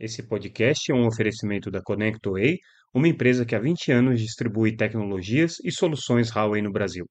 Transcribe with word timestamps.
Esse 0.00 0.26
podcast 0.26 0.90
é 0.90 0.94
um 0.94 1.06
oferecimento 1.06 1.70
da 1.70 1.82
ConnectWay, 1.82 2.56
uma 2.94 3.06
empresa 3.06 3.44
que 3.44 3.54
há 3.54 3.60
20 3.60 3.92
anos 3.92 4.18
distribui 4.18 4.74
tecnologias 4.74 5.56
e 5.62 5.70
soluções 5.70 6.34
Huawei 6.34 6.62
no 6.62 6.72
Brasil. 6.72 7.04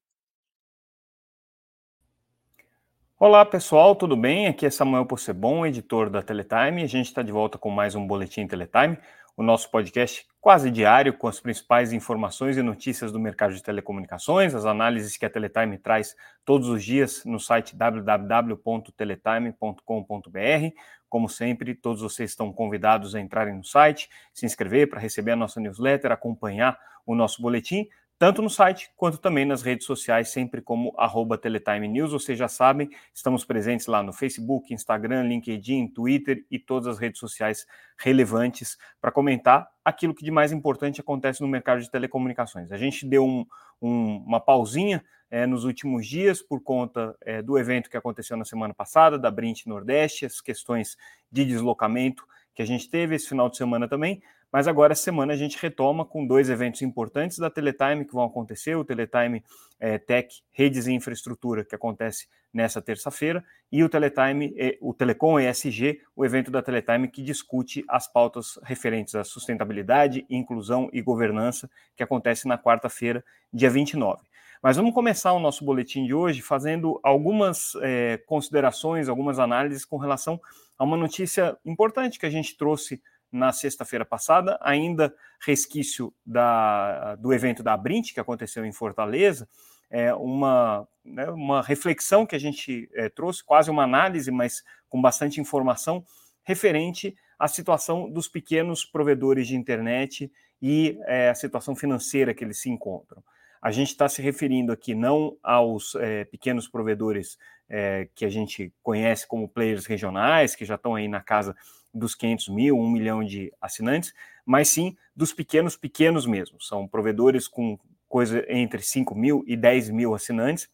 Olá 3.20 3.46
pessoal, 3.46 3.96
tudo 3.96 4.18
bem? 4.18 4.48
Aqui 4.48 4.66
é 4.66 4.72
Samuel 4.72 5.06
Possebon, 5.06 5.68
editor 5.68 6.10
da 6.10 6.24
Teletime. 6.24 6.82
A 6.82 6.88
gente 6.88 7.06
está 7.06 7.22
de 7.22 7.32
volta 7.32 7.60
com 7.60 7.70
mais 7.70 7.94
um 7.94 8.08
Boletim 8.08 8.48
Teletime, 8.48 8.98
o 9.38 9.44
nosso 9.44 9.70
podcast 9.70 10.26
quase 10.42 10.72
diário 10.72 11.14
com 11.14 11.28
as 11.28 11.40
principais 11.40 11.92
informações 11.92 12.58
e 12.58 12.62
notícias 12.62 13.12
do 13.12 13.20
mercado 13.20 13.54
de 13.54 13.62
telecomunicações, 13.62 14.56
as 14.56 14.66
análises 14.66 15.18
que 15.18 15.26
a 15.26 15.30
Teletime 15.30 15.78
traz 15.78 16.16
todos 16.46 16.70
os 16.70 16.84
dias 16.84 17.24
no 17.26 17.40
site 17.40 17.76
www.teletime.com.br. 17.76 20.76
Como 21.10 21.28
sempre, 21.28 21.76
todos 21.76 22.02
vocês 22.02 22.30
estão 22.30 22.54
convidados 22.54 23.16
a 23.16 23.20
entrarem 23.20 23.56
no 23.56 23.64
site, 23.64 24.10
se 24.34 24.46
inscrever 24.46 24.90
para 24.90 25.00
receber 25.00 25.32
a 25.32 25.36
nossa 25.36 25.60
newsletter, 25.60 26.12
acompanhar 26.12 26.80
o 27.06 27.16
nosso 27.16 27.42
boletim 27.42 27.88
tanto 28.20 28.42
no 28.42 28.50
site 28.50 28.92
quanto 28.98 29.18
também 29.18 29.46
nas 29.46 29.62
redes 29.62 29.88
sociais, 29.88 30.30
sempre 30.30 30.62
como 30.62 30.94
arroba 30.98 31.38
Teletime 31.38 31.88
News. 31.88 32.12
Vocês 32.12 32.38
já 32.38 32.50
sabem, 32.50 32.90
estamos 33.14 33.46
presentes 33.46 33.88
lá 33.88 34.04
no 34.04 34.12
Facebook, 34.12 34.74
Instagram, 34.74 35.24
LinkedIn, 35.24 35.88
Twitter 35.88 36.46
e 36.52 36.60
todas 36.60 36.88
as 36.88 37.00
redes 37.00 37.18
sociais 37.18 37.66
relevantes 37.98 38.78
para 39.00 39.10
comentar 39.10 39.70
aquilo 39.86 40.14
que 40.14 40.26
de 40.26 40.32
mais 40.32 40.52
importante 40.52 41.00
acontece 41.00 41.40
no 41.40 41.48
mercado 41.48 41.80
de 41.80 41.90
telecomunicações. 41.90 42.74
A 42.74 42.78
gente 42.78 43.08
deu 43.08 43.26
um, 43.26 43.46
um, 43.82 44.18
uma 44.18 44.42
pausinha 44.42 45.02
é, 45.32 45.48
nos 45.48 45.64
últimos 45.64 46.06
dias 46.06 46.42
por 46.42 46.62
conta 46.62 47.16
é, 47.22 47.42
do 47.42 47.58
evento 47.58 47.90
que 47.90 47.96
aconteceu 47.96 48.36
na 48.36 48.44
semana 48.44 48.74
passada, 48.74 49.18
da 49.18 49.32
Brint 49.32 49.66
Nordeste, 49.66 50.26
as 50.26 50.42
questões 50.42 50.98
de 51.32 51.46
deslocamento 51.46 52.28
que 52.54 52.62
a 52.62 52.66
gente 52.66 52.90
teve 52.90 53.16
esse 53.16 53.30
final 53.30 53.50
de 53.50 53.56
semana 53.56 53.88
também, 53.88 54.22
mas 54.52 54.68
agora, 54.68 54.94
essa 54.94 55.04
semana, 55.04 55.34
a 55.34 55.36
gente 55.36 55.58
retoma 55.62 56.04
com 56.04 56.26
dois 56.26 56.50
eventos 56.50 56.82
importantes 56.82 57.38
da 57.38 57.50
Teletime 57.50 58.06
que 58.06 58.14
vão 58.14 58.24
acontecer: 58.24 58.76
o 58.76 58.84
Teletime 58.84 59.44
é, 59.80 59.98
Tech 59.98 60.42
Redes 60.52 60.88
e 60.88 60.94
Infraestrutura, 60.94 61.64
que 61.64 61.76
acontece 61.76 62.28
nessa 62.52 62.82
terça-feira, 62.82 63.44
e 63.72 63.84
o 63.84 63.90
Teletime, 63.90 64.56
o 64.82 64.92
Telecom 64.94 65.40
ESG, 65.40 66.02
o 66.16 66.26
evento 66.26 66.50
da 66.50 66.64
Teletime 66.64 67.08
que 67.08 67.22
discute 67.22 67.86
as 67.88 68.12
pautas 68.12 68.60
referentes 68.64 69.14
à 69.14 69.24
sustentabilidade, 69.24 70.26
inclusão 70.30 70.90
e 70.92 71.00
governança, 71.00 71.70
que 71.96 72.02
acontece 72.02 72.48
na 72.48 72.58
quarta-feira, 72.58 73.24
dia 73.54 73.70
29. 73.70 74.30
Mas 74.62 74.76
vamos 74.76 74.94
começar 74.94 75.32
o 75.32 75.40
nosso 75.40 75.64
boletim 75.64 76.06
de 76.06 76.14
hoje 76.14 76.42
fazendo 76.42 77.00
algumas 77.02 77.74
é, 77.82 78.18
considerações, 78.26 79.08
algumas 79.08 79.40
análises 79.40 79.86
com 79.86 79.96
relação 79.96 80.42
a 80.78 80.84
uma 80.84 80.98
notícia 80.98 81.58
importante 81.66 82.20
que 82.20 82.26
a 82.26 82.30
gente 82.30 82.58
trouxe 82.58 83.02
na 83.32 83.52
sexta-feira 83.52 84.06
passada, 84.06 84.58
ainda 84.62 85.14
resquício 85.40 86.14
da, 86.26 87.16
do 87.16 87.32
evento 87.32 87.62
da 87.62 87.78
Brint, 87.78 88.14
que 88.14 88.20
aconteceu 88.20 88.66
em 88.66 88.72
Fortaleza, 88.72 89.48
é 89.90 90.14
uma, 90.14 90.88
né, 91.04 91.30
uma 91.30 91.62
reflexão 91.62 92.26
que 92.26 92.36
a 92.36 92.40
gente 92.40 92.90
é, 92.94 93.10
trouxe, 93.10 93.44
quase 93.44 93.72
uma 93.72 93.84
análise, 93.84 94.32
mas 94.32 94.64
com 94.88 95.02
bastante 95.02 95.42
informação, 95.42 96.04
referente 96.44 97.16
à 97.38 97.48
situação 97.48 98.10
dos 98.10 98.28
pequenos 98.28 98.86
provedores 98.86 99.48
de 99.48 99.56
internet 99.56 100.32
e 100.62 101.00
é, 101.06 101.30
a 101.30 101.36
situação 101.36 101.76
financeira 101.76 102.34
que 102.34 102.44
eles 102.44 102.60
se 102.60 102.70
encontram. 102.70 103.24
A 103.62 103.72
gente 103.72 103.90
está 103.90 104.08
se 104.08 104.22
referindo 104.22 104.72
aqui 104.72 104.96
não 104.96 105.38
aos 105.44 105.96
é, 105.96 106.24
pequenos 106.26 106.68
provedores 106.68 107.38
é, 107.68 108.08
que 108.16 108.26
a 108.26 108.30
gente 108.30 108.74
conhece 108.82 109.28
como 109.28 109.50
players 109.50 109.86
regionais, 109.86 110.56
que 110.56 110.66
já 110.66 110.76
estão 110.76 110.96
aí 110.96 111.08
na 111.08 111.22
casa 111.22 111.56
dos 111.94 112.16
500 112.16 112.50
mil, 112.50 112.78
1 112.78 112.90
milhão 112.90 113.24
de 113.24 113.52
assinantes, 113.62 114.14
mas 114.46 114.70
sim 114.70 114.96
dos 115.16 115.34
pequenos, 115.34 115.76
pequenos 115.76 116.26
mesmo. 116.26 116.62
São 116.62 116.88
provedores 116.88 117.48
com 117.48 117.78
coisa 118.08 118.44
entre 118.50 118.82
5 118.82 119.16
mil 119.16 119.44
e 119.46 119.56
10 119.56 119.90
mil 119.90 120.14
assinantes, 120.14 120.70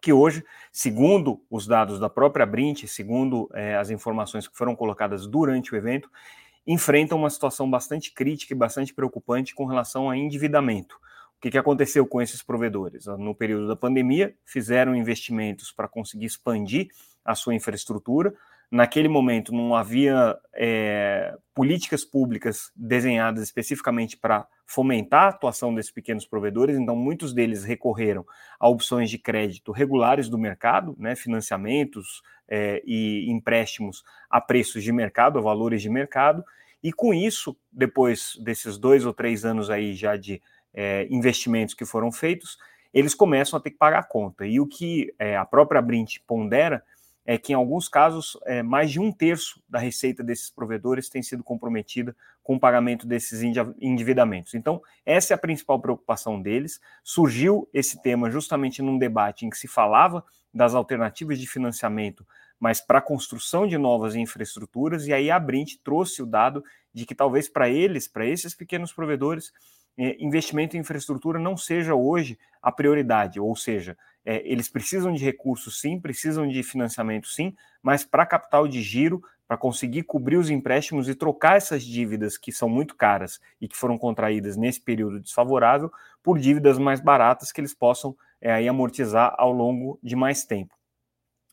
que 0.00 0.12
hoje, 0.12 0.44
segundo 0.72 1.42
os 1.50 1.66
dados 1.66 2.00
da 2.00 2.08
própria 2.08 2.46
Brint, 2.46 2.86
segundo 2.86 3.50
é, 3.52 3.76
as 3.76 3.90
informações 3.90 4.48
que 4.48 4.56
foram 4.56 4.74
colocadas 4.74 5.26
durante 5.26 5.74
o 5.74 5.76
evento, 5.76 6.10
enfrentam 6.66 7.18
uma 7.18 7.30
situação 7.30 7.70
bastante 7.70 8.12
crítica 8.12 8.54
e 8.54 8.56
bastante 8.56 8.94
preocupante 8.94 9.54
com 9.54 9.66
relação 9.66 10.08
a 10.08 10.16
endividamento. 10.16 10.96
O 11.36 11.40
que, 11.40 11.50
que 11.50 11.58
aconteceu 11.58 12.06
com 12.06 12.20
esses 12.20 12.42
provedores? 12.42 13.06
No 13.06 13.34
período 13.34 13.66
da 13.66 13.74
pandemia, 13.74 14.34
fizeram 14.44 14.94
investimentos 14.94 15.72
para 15.72 15.88
conseguir 15.88 16.26
expandir 16.26 16.88
a 17.24 17.34
sua 17.34 17.54
infraestrutura, 17.54 18.34
naquele 18.70 19.08
momento 19.08 19.52
não 19.52 19.74
havia 19.74 20.38
é, 20.54 21.34
políticas 21.54 22.04
públicas 22.04 22.70
desenhadas 22.76 23.42
especificamente 23.42 24.16
para 24.16 24.46
fomentar 24.66 25.24
a 25.24 25.28
atuação 25.30 25.74
desses 25.74 25.90
pequenos 25.90 26.24
provedores, 26.24 26.76
então 26.76 26.94
muitos 26.94 27.34
deles 27.34 27.64
recorreram 27.64 28.24
a 28.58 28.68
opções 28.68 29.10
de 29.10 29.18
crédito 29.18 29.72
regulares 29.72 30.28
do 30.28 30.38
mercado, 30.38 30.94
né, 30.96 31.16
financiamentos 31.16 32.22
é, 32.48 32.80
e 32.86 33.28
empréstimos 33.28 34.04
a 34.28 34.40
preços 34.40 34.84
de 34.84 34.92
mercado, 34.92 35.38
a 35.38 35.42
valores 35.42 35.82
de 35.82 35.90
mercado, 35.90 36.44
e 36.82 36.92
com 36.92 37.12
isso, 37.12 37.56
depois 37.70 38.34
desses 38.42 38.78
dois 38.78 39.04
ou 39.04 39.12
três 39.12 39.44
anos 39.44 39.68
aí 39.68 39.92
já 39.92 40.16
de 40.16 40.40
é, 40.72 41.06
investimentos 41.10 41.74
que 41.74 41.84
foram 41.84 42.12
feitos, 42.12 42.56
eles 42.94 43.14
começam 43.14 43.58
a 43.58 43.60
ter 43.60 43.70
que 43.70 43.78
pagar 43.78 43.98
a 43.98 44.04
conta. 44.04 44.46
E 44.46 44.58
o 44.60 44.66
que 44.66 45.12
é, 45.18 45.36
a 45.36 45.44
própria 45.44 45.82
Brint 45.82 46.18
pondera 46.26 46.82
é 47.24 47.36
que, 47.38 47.52
em 47.52 47.54
alguns 47.54 47.88
casos, 47.88 48.36
é, 48.46 48.62
mais 48.62 48.90
de 48.90 48.98
um 48.98 49.12
terço 49.12 49.62
da 49.68 49.78
receita 49.78 50.22
desses 50.22 50.50
provedores 50.50 51.08
tem 51.08 51.22
sido 51.22 51.44
comprometida 51.44 52.16
com 52.42 52.56
o 52.56 52.60
pagamento 52.60 53.06
desses 53.06 53.42
endividamentos. 53.80 54.54
Então, 54.54 54.82
essa 55.04 55.32
é 55.32 55.36
a 55.36 55.38
principal 55.38 55.80
preocupação 55.80 56.40
deles. 56.40 56.80
Surgiu 57.04 57.68
esse 57.72 58.00
tema 58.02 58.30
justamente 58.30 58.82
num 58.82 58.98
debate 58.98 59.46
em 59.46 59.50
que 59.50 59.58
se 59.58 59.68
falava 59.68 60.24
das 60.52 60.74
alternativas 60.74 61.38
de 61.38 61.46
financiamento, 61.46 62.26
mas 62.58 62.80
para 62.80 62.98
a 62.98 63.02
construção 63.02 63.66
de 63.66 63.78
novas 63.78 64.16
infraestruturas, 64.16 65.06
e 65.06 65.12
aí 65.12 65.30
a 65.30 65.38
Brint 65.38 65.76
trouxe 65.84 66.22
o 66.22 66.26
dado 66.26 66.64
de 66.92 67.06
que 67.06 67.14
talvez 67.14 67.48
para 67.48 67.68
eles, 67.68 68.08
para 68.08 68.26
esses 68.26 68.54
pequenos 68.54 68.92
provedores, 68.92 69.52
é, 69.96 70.16
investimento 70.18 70.76
em 70.76 70.80
infraestrutura 70.80 71.38
não 71.38 71.56
seja 71.56 71.94
hoje 71.94 72.38
a 72.62 72.72
prioridade, 72.72 73.38
ou 73.38 73.54
seja, 73.54 73.96
é, 74.24 74.42
eles 74.44 74.68
precisam 74.68 75.12
de 75.12 75.24
recursos 75.24 75.80
sim, 75.80 75.98
precisam 75.98 76.46
de 76.46 76.62
financiamento 76.62 77.28
sim, 77.28 77.54
mas 77.82 78.04
para 78.04 78.26
capital 78.26 78.68
de 78.68 78.82
giro, 78.82 79.22
para 79.48 79.56
conseguir 79.56 80.04
cobrir 80.04 80.36
os 80.36 80.48
empréstimos 80.48 81.08
e 81.08 81.14
trocar 81.14 81.56
essas 81.56 81.82
dívidas 81.82 82.38
que 82.38 82.52
são 82.52 82.68
muito 82.68 82.94
caras 82.94 83.40
e 83.60 83.66
que 83.66 83.76
foram 83.76 83.98
contraídas 83.98 84.56
nesse 84.56 84.80
período 84.80 85.20
desfavorável 85.20 85.90
por 86.22 86.38
dívidas 86.38 86.78
mais 86.78 87.00
baratas 87.00 87.50
que 87.50 87.60
eles 87.60 87.74
possam 87.74 88.16
é, 88.40 88.52
aí 88.52 88.68
amortizar 88.68 89.34
ao 89.36 89.52
longo 89.52 89.98
de 90.02 90.14
mais 90.14 90.44
tempo. 90.44 90.79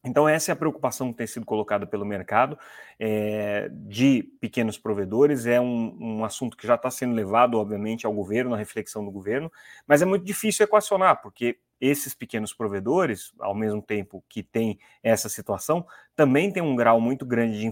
Então, 0.08 0.28
essa 0.28 0.52
é 0.52 0.54
a 0.54 0.56
preocupação 0.56 1.12
que 1.12 1.18
tem 1.18 1.28
sido 1.28 1.46
colocada 1.46 1.86
pelo 1.86 2.06
mercado 2.06 2.58
é, 3.00 3.70
de 3.72 4.24
pequenos 4.40 4.78
provedores. 4.78 5.46
É 5.46 5.60
um, 5.60 5.98
um 6.00 6.26
assunto 6.26 6.56
que 6.56 6.66
já 6.66 6.76
está 6.76 6.90
sendo 6.90 7.14
levado, 7.14 7.58
obviamente, 7.58 8.06
ao 8.06 8.14
governo, 8.14 8.52
na 8.52 8.58
reflexão 8.58 9.04
do 9.04 9.12
governo, 9.12 9.52
mas 9.86 10.02
é 10.02 10.06
muito 10.06 10.26
difícil 10.26 10.64
equacionar, 10.64 11.22
porque 11.22 11.60
esses 11.80 12.16
pequenos 12.16 12.54
provedores, 12.54 13.32
ao 13.40 13.54
mesmo 13.54 13.82
tempo 13.82 14.24
que 14.28 14.42
tem 14.42 14.80
essa 15.04 15.30
situação, 15.30 15.86
também 16.16 16.52
tem 16.52 16.64
um 16.64 16.76
grau 16.76 17.00
muito 17.00 17.26
grande 17.26 17.60
de 17.60 17.70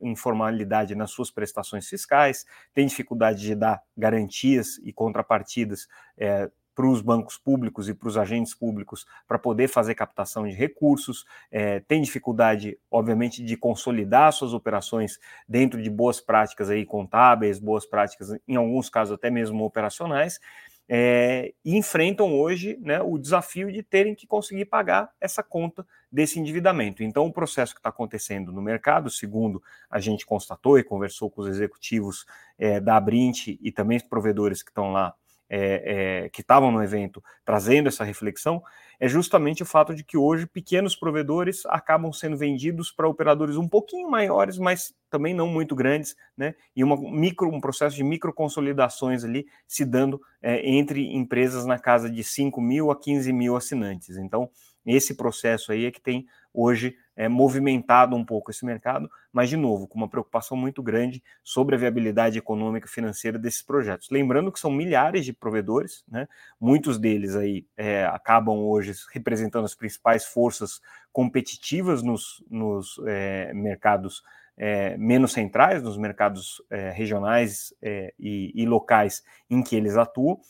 informalidade 0.00 0.94
nas 0.94 1.10
suas 1.10 1.30
prestações 1.30 1.86
fiscais, 1.86 2.46
tem 2.72 2.86
dificuldade 2.86 3.40
de 3.40 3.54
dar 3.54 3.82
garantias 3.96 4.78
e 4.82 4.92
contrapartidas 4.92 5.86
é, 6.16 6.50
para 6.74 6.86
os 6.86 7.00
bancos 7.00 7.38
públicos 7.38 7.88
e 7.88 7.94
para 7.94 8.08
os 8.08 8.16
agentes 8.16 8.54
públicos 8.54 9.06
para 9.26 9.38
poder 9.38 9.68
fazer 9.68 9.94
captação 9.94 10.46
de 10.46 10.54
recursos, 10.54 11.24
é, 11.50 11.80
tem 11.80 12.00
dificuldade, 12.02 12.78
obviamente, 12.90 13.42
de 13.42 13.56
consolidar 13.56 14.32
suas 14.32 14.54
operações 14.54 15.18
dentro 15.48 15.82
de 15.82 15.90
boas 15.90 16.20
práticas 16.20 16.70
aí 16.70 16.84
contábeis, 16.84 17.58
boas 17.58 17.86
práticas, 17.86 18.28
em 18.46 18.56
alguns 18.56 18.88
casos 18.88 19.14
até 19.14 19.30
mesmo 19.30 19.64
operacionais, 19.64 20.40
é, 20.88 21.54
e 21.64 21.76
enfrentam 21.76 22.34
hoje 22.34 22.78
né, 22.80 23.00
o 23.00 23.16
desafio 23.16 23.72
de 23.72 23.82
terem 23.82 24.14
que 24.14 24.26
conseguir 24.26 24.66
pagar 24.66 25.10
essa 25.20 25.42
conta 25.42 25.86
desse 26.10 26.38
endividamento. 26.38 27.02
Então, 27.02 27.24
o 27.24 27.32
processo 27.32 27.72
que 27.72 27.78
está 27.78 27.88
acontecendo 27.88 28.52
no 28.52 28.60
mercado, 28.60 29.08
segundo 29.08 29.62
a 29.88 29.98
gente 29.98 30.26
constatou 30.26 30.78
e 30.78 30.84
conversou 30.84 31.30
com 31.30 31.42
os 31.42 31.48
executivos 31.48 32.26
é, 32.58 32.80
da 32.80 32.96
Abrint 32.96 33.58
e 33.60 33.72
também 33.72 33.96
os 33.96 34.02
provedores 34.02 34.62
que 34.62 34.70
estão 34.70 34.92
lá 34.92 35.14
é, 35.54 36.22
é, 36.24 36.28
que 36.30 36.40
estavam 36.40 36.72
no 36.72 36.82
evento 36.82 37.22
trazendo 37.44 37.86
essa 37.86 38.02
reflexão 38.02 38.62
é 38.98 39.06
justamente 39.06 39.62
o 39.62 39.66
fato 39.66 39.94
de 39.94 40.02
que 40.02 40.16
hoje 40.16 40.46
pequenos 40.46 40.96
provedores 40.96 41.66
acabam 41.66 42.10
sendo 42.12 42.36
vendidos 42.36 42.90
para 42.90 43.08
operadores 43.08 43.56
um 43.56 43.68
pouquinho 43.68 44.08
maiores, 44.08 44.58
mas 44.58 44.94
também 45.10 45.34
não 45.34 45.46
muito 45.46 45.74
grandes, 45.74 46.16
né? 46.36 46.54
E 46.74 46.82
uma 46.82 46.96
micro, 46.96 47.48
um 47.48 47.60
processo 47.60 47.96
de 47.96 48.04
microconsolidações 48.04 49.24
ali 49.24 49.44
se 49.66 49.84
dando 49.84 50.22
é, 50.40 50.66
entre 50.70 51.14
empresas 51.14 51.66
na 51.66 51.78
casa 51.78 52.08
de 52.08 52.24
5 52.24 52.60
mil 52.60 52.90
a 52.90 52.98
15 52.98 53.32
mil 53.32 53.56
assinantes. 53.56 54.16
Então, 54.16 54.48
esse 54.86 55.16
processo 55.16 55.72
aí 55.72 55.84
é 55.84 55.90
que 55.90 56.00
tem 56.00 56.26
hoje 56.54 56.96
é, 57.22 57.28
movimentado 57.28 58.16
um 58.16 58.24
pouco 58.24 58.50
esse 58.50 58.64
mercado, 58.64 59.08
mas, 59.32 59.48
de 59.48 59.56
novo, 59.56 59.86
com 59.86 59.96
uma 59.96 60.08
preocupação 60.08 60.56
muito 60.56 60.82
grande 60.82 61.22
sobre 61.44 61.76
a 61.76 61.78
viabilidade 61.78 62.36
econômica 62.36 62.88
e 62.88 62.90
financeira 62.90 63.38
desses 63.38 63.62
projetos. 63.62 64.10
Lembrando 64.10 64.50
que 64.50 64.58
são 64.58 64.72
milhares 64.72 65.24
de 65.24 65.32
provedores, 65.32 66.02
né? 66.08 66.26
muitos 66.60 66.98
deles 66.98 67.36
aí 67.36 67.64
é, 67.76 68.04
acabam 68.06 68.58
hoje 68.58 68.92
representando 69.12 69.64
as 69.64 69.74
principais 69.74 70.24
forças 70.24 70.80
competitivas 71.12 72.02
nos, 72.02 72.42
nos 72.50 73.00
é, 73.06 73.52
mercados 73.54 74.20
é, 74.56 74.96
menos 74.96 75.32
centrais, 75.32 75.80
nos 75.80 75.96
mercados 75.96 76.60
é, 76.70 76.90
regionais 76.90 77.72
é, 77.80 78.12
e, 78.18 78.50
e, 78.52 78.66
locais 78.66 79.22
em 79.48 79.62
que 79.62 79.76
eles 79.76 79.96
atuam, 79.96 80.40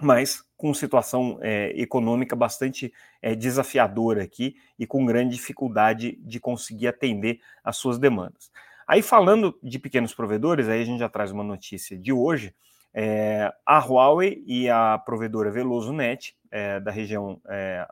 mas 0.00 0.42
com 0.64 0.72
situação 0.72 1.38
é, 1.42 1.78
econômica 1.78 2.34
bastante 2.34 2.90
é, 3.20 3.34
desafiadora 3.34 4.22
aqui 4.22 4.56
e 4.78 4.86
com 4.86 5.04
grande 5.04 5.36
dificuldade 5.36 6.18
de 6.22 6.40
conseguir 6.40 6.86
atender 6.86 7.38
às 7.62 7.76
suas 7.76 7.98
demandas. 7.98 8.50
Aí 8.88 9.02
falando 9.02 9.58
de 9.62 9.78
pequenos 9.78 10.14
provedores, 10.14 10.66
aí 10.66 10.80
a 10.80 10.84
gente 10.86 11.00
já 11.00 11.08
traz 11.10 11.30
uma 11.30 11.44
notícia 11.44 11.98
de 11.98 12.14
hoje, 12.14 12.54
é, 12.94 13.52
a 13.66 13.78
Huawei 13.78 14.42
e 14.46 14.70
a 14.70 14.96
provedora 14.96 15.50
Veloso 15.50 15.92
Net, 15.92 16.34
da 16.82 16.90
região 16.92 17.40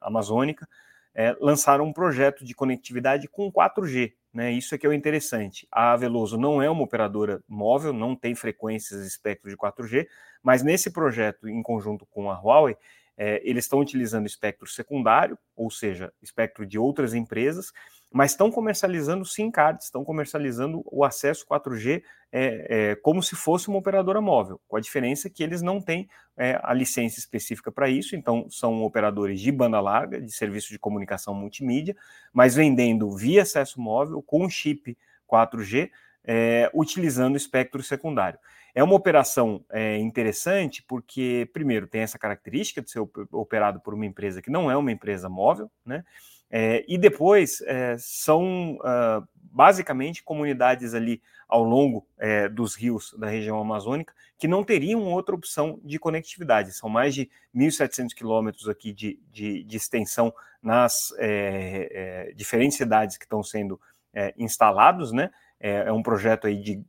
amazônica, 0.00 0.66
é, 1.14 1.36
lançaram 1.40 1.84
um 1.84 1.92
projeto 1.92 2.44
de 2.44 2.54
conectividade 2.54 3.28
com 3.28 3.50
4G. 3.50 4.12
Né? 4.32 4.52
Isso 4.52 4.74
é 4.74 4.78
que 4.78 4.86
é 4.86 4.88
o 4.88 4.92
interessante. 4.92 5.68
A 5.70 5.94
Veloso 5.96 6.38
não 6.38 6.62
é 6.62 6.70
uma 6.70 6.82
operadora 6.82 7.42
móvel, 7.46 7.92
não 7.92 8.16
tem 8.16 8.34
frequências 8.34 9.06
espectro 9.06 9.50
de 9.50 9.56
4G, 9.56 10.06
mas 10.42 10.62
nesse 10.62 10.90
projeto, 10.90 11.48
em 11.48 11.62
conjunto 11.62 12.06
com 12.06 12.30
a 12.30 12.34
Huawei, 12.34 12.76
é, 13.16 13.40
eles 13.44 13.66
estão 13.66 13.78
utilizando 13.78 14.26
espectro 14.26 14.66
secundário, 14.66 15.38
ou 15.54 15.70
seja, 15.70 16.12
espectro 16.22 16.64
de 16.64 16.78
outras 16.78 17.12
empresas, 17.12 17.72
mas 18.12 18.32
estão 18.32 18.50
comercializando 18.50 19.24
SIM 19.24 19.50
cards, 19.50 19.86
estão 19.86 20.04
comercializando 20.04 20.82
o 20.86 21.04
acesso 21.04 21.46
4G 21.46 22.02
é, 22.30 22.66
é, 22.90 22.94
como 22.96 23.22
se 23.22 23.34
fosse 23.36 23.68
uma 23.68 23.78
operadora 23.78 24.20
móvel, 24.20 24.60
com 24.66 24.76
a 24.76 24.80
diferença 24.80 25.28
que 25.28 25.42
eles 25.42 25.62
não 25.62 25.80
têm 25.80 26.08
é, 26.36 26.58
a 26.62 26.72
licença 26.72 27.18
específica 27.18 27.70
para 27.70 27.88
isso, 27.88 28.16
então 28.16 28.46
são 28.50 28.82
operadores 28.82 29.40
de 29.40 29.52
banda 29.52 29.80
larga, 29.80 30.20
de 30.20 30.32
serviço 30.32 30.70
de 30.70 30.78
comunicação 30.78 31.34
multimídia, 31.34 31.96
mas 32.32 32.54
vendendo 32.54 33.14
via 33.16 33.42
acesso 33.42 33.80
móvel 33.80 34.22
com 34.22 34.48
chip 34.48 34.96
4G, 35.30 35.90
é, 36.24 36.70
utilizando 36.74 37.36
espectro 37.36 37.82
secundário. 37.82 38.38
É 38.74 38.82
uma 38.82 38.94
operação 38.94 39.62
é, 39.70 39.98
interessante 39.98 40.82
porque, 40.82 41.48
primeiro, 41.52 41.86
tem 41.86 42.00
essa 42.00 42.18
característica 42.18 42.80
de 42.80 42.90
ser 42.90 43.00
operado 43.30 43.80
por 43.80 43.92
uma 43.92 44.06
empresa 44.06 44.40
que 44.40 44.50
não 44.50 44.70
é 44.70 44.76
uma 44.76 44.90
empresa 44.90 45.28
móvel, 45.28 45.70
né? 45.84 46.04
É, 46.54 46.84
e 46.86 46.98
depois 46.98 47.62
é, 47.62 47.96
são 47.98 48.74
uh, 48.74 49.26
basicamente 49.40 50.22
comunidades 50.22 50.92
ali 50.92 51.22
ao 51.48 51.64
longo 51.64 52.06
é, 52.18 52.46
dos 52.46 52.74
rios 52.74 53.14
da 53.18 53.26
região 53.26 53.58
amazônica 53.58 54.12
que 54.38 54.46
não 54.46 54.62
teriam 54.62 55.04
outra 55.04 55.34
opção 55.34 55.80
de 55.82 55.98
conectividade. 55.98 56.72
São 56.72 56.90
mais 56.90 57.14
de 57.14 57.30
1.700 57.54 58.08
quilômetros 58.14 58.68
aqui 58.68 58.92
de, 58.92 59.18
de, 59.30 59.62
de, 59.62 59.76
extensão 59.76 60.34
nas 60.62 61.14
é, 61.18 62.28
é, 62.28 62.32
diferentes 62.34 62.76
cidades 62.76 63.16
que 63.16 63.24
estão 63.24 63.42
sendo 63.42 63.80
é, 64.12 64.34
instalados, 64.36 65.12
né? 65.12 65.30
É, 65.60 65.92
um 65.92 66.02
projeto 66.02 66.48
aí 66.48 66.60
de 66.60 66.82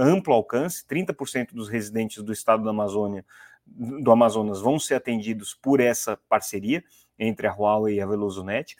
amplo 0.00 0.32
alcance, 0.32 0.82
30% 0.86 1.52
dos 1.52 1.68
residentes 1.68 2.22
do 2.22 2.32
estado 2.32 2.64
da 2.64 2.70
Amazônia, 2.70 3.22
do 3.66 4.10
Amazonas 4.10 4.62
vão 4.62 4.78
ser 4.78 4.94
atendidos 4.94 5.54
por 5.54 5.78
essa 5.78 6.18
parceria 6.28 6.82
entre 7.18 7.46
a 7.46 7.52
Huawei 7.52 7.96
e 7.96 8.00
a 8.00 8.06
VelozoNet. 8.06 8.76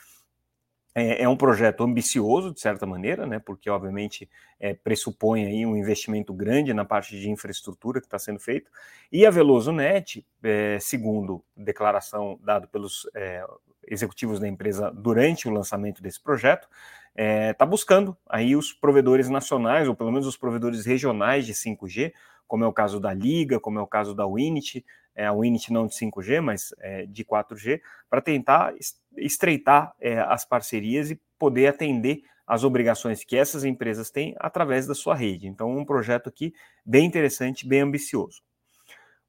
É, 0.94 1.22
é 1.22 1.28
um 1.28 1.36
projeto 1.36 1.84
ambicioso, 1.84 2.52
de 2.52 2.60
certa 2.60 2.84
maneira, 2.84 3.26
né, 3.26 3.38
porque, 3.38 3.70
obviamente, 3.70 4.28
é, 4.58 4.74
pressupõe 4.74 5.44
aí 5.44 5.64
um 5.64 5.76
investimento 5.76 6.34
grande 6.34 6.74
na 6.74 6.84
parte 6.84 7.18
de 7.18 7.30
infraestrutura 7.30 8.00
que 8.00 8.06
está 8.06 8.18
sendo 8.18 8.40
feito. 8.40 8.70
E 9.12 9.24
a 9.24 9.30
VelozoNet, 9.30 10.26
é, 10.42 10.78
segundo 10.80 11.44
declaração 11.56 12.38
dada 12.42 12.66
pelos 12.66 13.08
é, 13.14 13.44
executivos 13.86 14.40
da 14.40 14.48
empresa 14.48 14.90
durante 14.90 15.48
o 15.48 15.52
lançamento 15.52 16.02
desse 16.02 16.20
projeto, 16.20 16.68
está 17.10 17.22
é, 17.22 17.52
tá 17.52 17.66
buscando 17.66 18.16
aí 18.28 18.54
os 18.56 18.72
provedores 18.72 19.28
nacionais, 19.28 19.88
ou 19.88 19.94
pelo 19.94 20.10
menos 20.10 20.26
os 20.26 20.36
provedores 20.36 20.84
regionais 20.84 21.46
de 21.46 21.54
5G, 21.54 22.12
como 22.48 22.64
é 22.64 22.66
o 22.66 22.72
caso 22.72 22.98
da 22.98 23.14
Liga, 23.14 23.60
como 23.60 23.78
é 23.78 23.82
o 23.82 23.86
caso 23.86 24.14
da 24.14 24.26
Winit, 24.26 24.84
é, 25.14 25.26
a 25.26 25.32
Winit 25.32 25.72
não 25.72 25.86
de 25.86 25.94
5G, 25.94 26.40
mas 26.40 26.74
é, 26.80 27.06
de 27.06 27.24
4G, 27.24 27.80
para 28.08 28.20
tentar 28.20 28.74
estreitar 29.16 29.94
é, 30.00 30.18
as 30.20 30.44
parcerias 30.44 31.10
e 31.10 31.20
poder 31.38 31.66
atender 31.68 32.22
as 32.46 32.64
obrigações 32.64 33.22
que 33.22 33.36
essas 33.36 33.64
empresas 33.64 34.10
têm 34.10 34.34
através 34.38 34.86
da 34.86 34.94
sua 34.94 35.14
rede. 35.14 35.46
Então, 35.46 35.76
um 35.76 35.84
projeto 35.84 36.28
aqui 36.28 36.54
bem 36.84 37.04
interessante, 37.04 37.68
bem 37.68 37.82
ambicioso. 37.82 38.40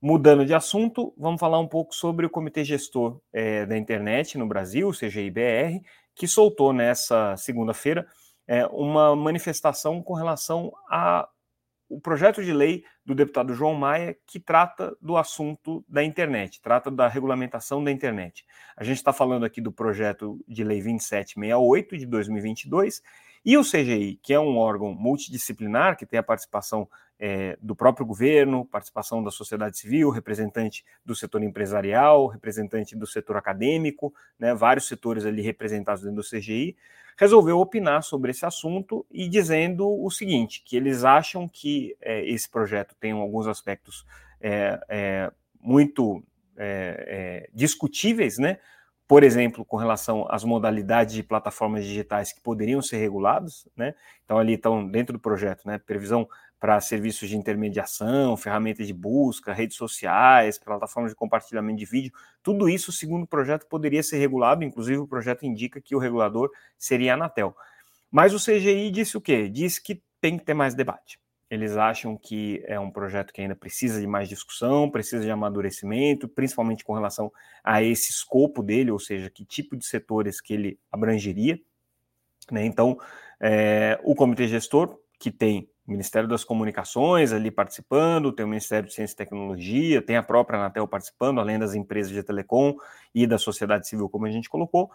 Mudando 0.02 0.46
de 0.46 0.54
assunto, 0.54 1.14
vamos 1.18 1.40
falar 1.42 1.60
um 1.60 1.68
pouco 1.68 1.94
sobre 1.94 2.26
o 2.26 2.30
Comitê 2.30 2.64
Gestor 2.64 3.20
é, 3.34 3.66
da 3.66 3.78
Internet 3.78 4.38
no 4.38 4.48
Brasil, 4.48 4.88
o 4.88 4.94
CGIBR, 4.94 5.82
que 6.16 6.26
soltou 6.26 6.72
nessa 6.72 7.36
segunda-feira 7.36 8.08
é, 8.48 8.66
uma 8.68 9.16
manifestação 9.16 10.02
com 10.02 10.14
relação 10.14 10.72
a 10.90 11.28
o 11.90 12.00
projeto 12.00 12.44
de 12.44 12.54
lei 12.54 12.84
do 13.10 13.16
deputado 13.16 13.56
João 13.56 13.74
Maia 13.74 14.16
que 14.28 14.40
trata 14.40 14.96
do 15.02 15.18
assunto 15.18 15.84
da 15.90 16.04
internet, 16.04 16.62
trata 16.62 16.92
da 16.92 17.08
regulamentação 17.08 17.84
da 17.84 17.92
internet. 17.92 18.46
A 18.78 18.84
gente 18.84 18.98
está 18.98 19.12
falando 19.12 19.46
aqui 19.46 19.60
do 19.60 19.72
projeto 19.72 20.40
de 20.48 20.64
lei 20.64 20.78
2768 20.78 21.98
de 21.98 22.06
2022 22.06 23.02
e 23.44 23.58
o 23.58 23.64
CGI, 23.64 24.20
que 24.22 24.32
é 24.32 24.40
um 24.40 24.58
órgão 24.60 24.94
multidisciplinar 24.94 25.98
que 25.98 26.06
tem 26.06 26.20
a 26.20 26.24
participação 26.24 26.88
é, 27.18 27.58
do 27.60 27.76
próprio 27.76 28.06
governo, 28.06 28.64
participação 28.64 29.24
da 29.24 29.32
sociedade 29.32 29.80
civil, 29.80 30.12
representante 30.12 30.86
do 31.04 31.16
setor 31.16 31.42
empresarial, 31.42 32.28
representante 32.28 32.96
do 32.96 33.08
setor 33.08 33.38
acadêmico, 33.38 34.14
né, 34.38 34.54
vários 34.54 34.88
setores 34.88 35.26
ali 35.26 35.42
representados 35.42 36.04
dentro 36.04 36.18
do 36.18 36.30
CGI, 36.30 36.78
resolveu 37.20 37.60
opinar 37.60 38.02
sobre 38.02 38.32
esse 38.32 38.46
assunto 38.46 39.06
e 39.12 39.28
dizendo 39.28 39.86
o 39.86 40.10
seguinte, 40.10 40.64
que 40.66 40.78
eles 40.78 41.04
acham 41.04 41.50
que 41.50 41.94
é, 42.00 42.26
esse 42.26 42.50
projeto 42.50 42.96
tem 43.00 43.12
alguns 43.12 43.48
aspectos 43.48 44.06
é, 44.42 44.80
é 44.90 45.32
muito 45.60 46.24
é, 46.58 47.06
é, 47.08 47.50
discutíveis, 47.54 48.38
né, 48.38 48.60
por 49.10 49.24
exemplo, 49.24 49.66
com 49.66 49.76
relação 49.76 50.28
às 50.30 50.44
modalidades 50.44 51.16
de 51.16 51.24
plataformas 51.24 51.84
digitais 51.84 52.32
que 52.32 52.40
poderiam 52.42 52.80
ser 52.80 52.98
reguladas, 52.98 53.68
né? 53.76 53.96
Então 54.24 54.38
ali 54.38 54.54
estão 54.54 54.88
dentro 54.88 55.14
do 55.14 55.20
projeto, 55.20 55.66
né? 55.66 55.80
Previsão 55.80 56.30
para 56.60 56.80
serviços 56.80 57.28
de 57.28 57.36
intermediação, 57.36 58.38
ferramentas 58.38 58.86
de 58.86 58.94
busca, 58.94 59.52
redes 59.52 59.78
sociais, 59.78 60.60
plataformas 60.60 61.12
de 61.12 61.16
compartilhamento 61.16 61.80
de 61.80 61.86
vídeo, 61.86 62.12
tudo 62.44 62.70
isso, 62.70 62.92
segundo 62.92 63.24
o 63.24 63.28
projeto, 63.28 63.66
poderia 63.66 64.04
ser 64.04 64.20
regulado, 64.20 64.64
inclusive 64.64 65.00
o 65.00 65.08
projeto 65.08 65.44
indica 65.44 65.82
que 65.82 65.96
o 65.96 66.00
regulador 66.00 66.52
seria 66.78 67.14
a 67.14 67.16
Anatel. 67.16 67.56
Mas 68.12 68.32
o 68.32 68.38
CGI 68.38 68.92
disse 68.92 69.18
o 69.18 69.22
quê? 69.22 69.50
Diz 69.50 69.80
que 69.80 70.04
tem 70.22 70.38
que 70.38 70.46
ter 70.46 70.54
mais 70.54 70.76
debate. 70.76 71.20
Eles 71.50 71.76
acham 71.76 72.16
que 72.16 72.64
é 72.66 72.80
um 72.80 72.92
projeto 72.92 73.34
que 73.34 73.42
ainda 73.42 73.56
precisa 73.56 74.00
de 74.00 74.06
mais 74.06 74.30
discussão, 74.30 74.90
precisa 74.90 75.24
de 75.24 75.32
amadurecimento, 75.32 76.28
principalmente 76.28 76.84
com 76.84 76.94
relação 76.94 77.32
a 77.64 77.82
esse 77.82 78.12
escopo 78.12 78.62
dele, 78.62 78.92
ou 78.92 79.00
seja, 79.00 79.30
que 79.30 79.44
tipo 79.44 79.76
de 79.76 79.86
setores 79.86 80.40
que 80.40 80.54
ele 80.54 80.80
abrangeria. 80.92 81.60
Né? 82.52 82.66
Então, 82.66 83.00
é, 83.40 84.00
o 84.04 84.14
comitê 84.14 84.48
gestor, 84.48 85.00
que 85.20 85.32
tem 85.32 85.70
o 85.88 85.92
Ministério 85.92 86.30
das 86.30 86.44
Comunicações 86.44 87.34
ali 87.34 87.50
participando, 87.50 88.32
tem 88.32 88.46
o 88.46 88.50
Ministério 88.50 88.88
de 88.88 88.94
Ciência 88.94 89.14
e 89.14 89.18
Tecnologia, 89.18 90.02
tem 90.04 90.18
a 90.18 90.24
própria 90.24 90.60
Anatel 90.60 90.88
participando, 90.88 91.40
além 91.40 91.58
das 91.58 91.74
empresas 91.74 92.12
de 92.12 92.22
telecom 92.22 92.76
e 93.14 93.26
da 93.26 93.40
sociedade 93.40 93.88
civil, 93.88 94.08
como 94.08 94.28
a 94.28 94.32
gente 94.32 94.48
colocou, 94.48 94.92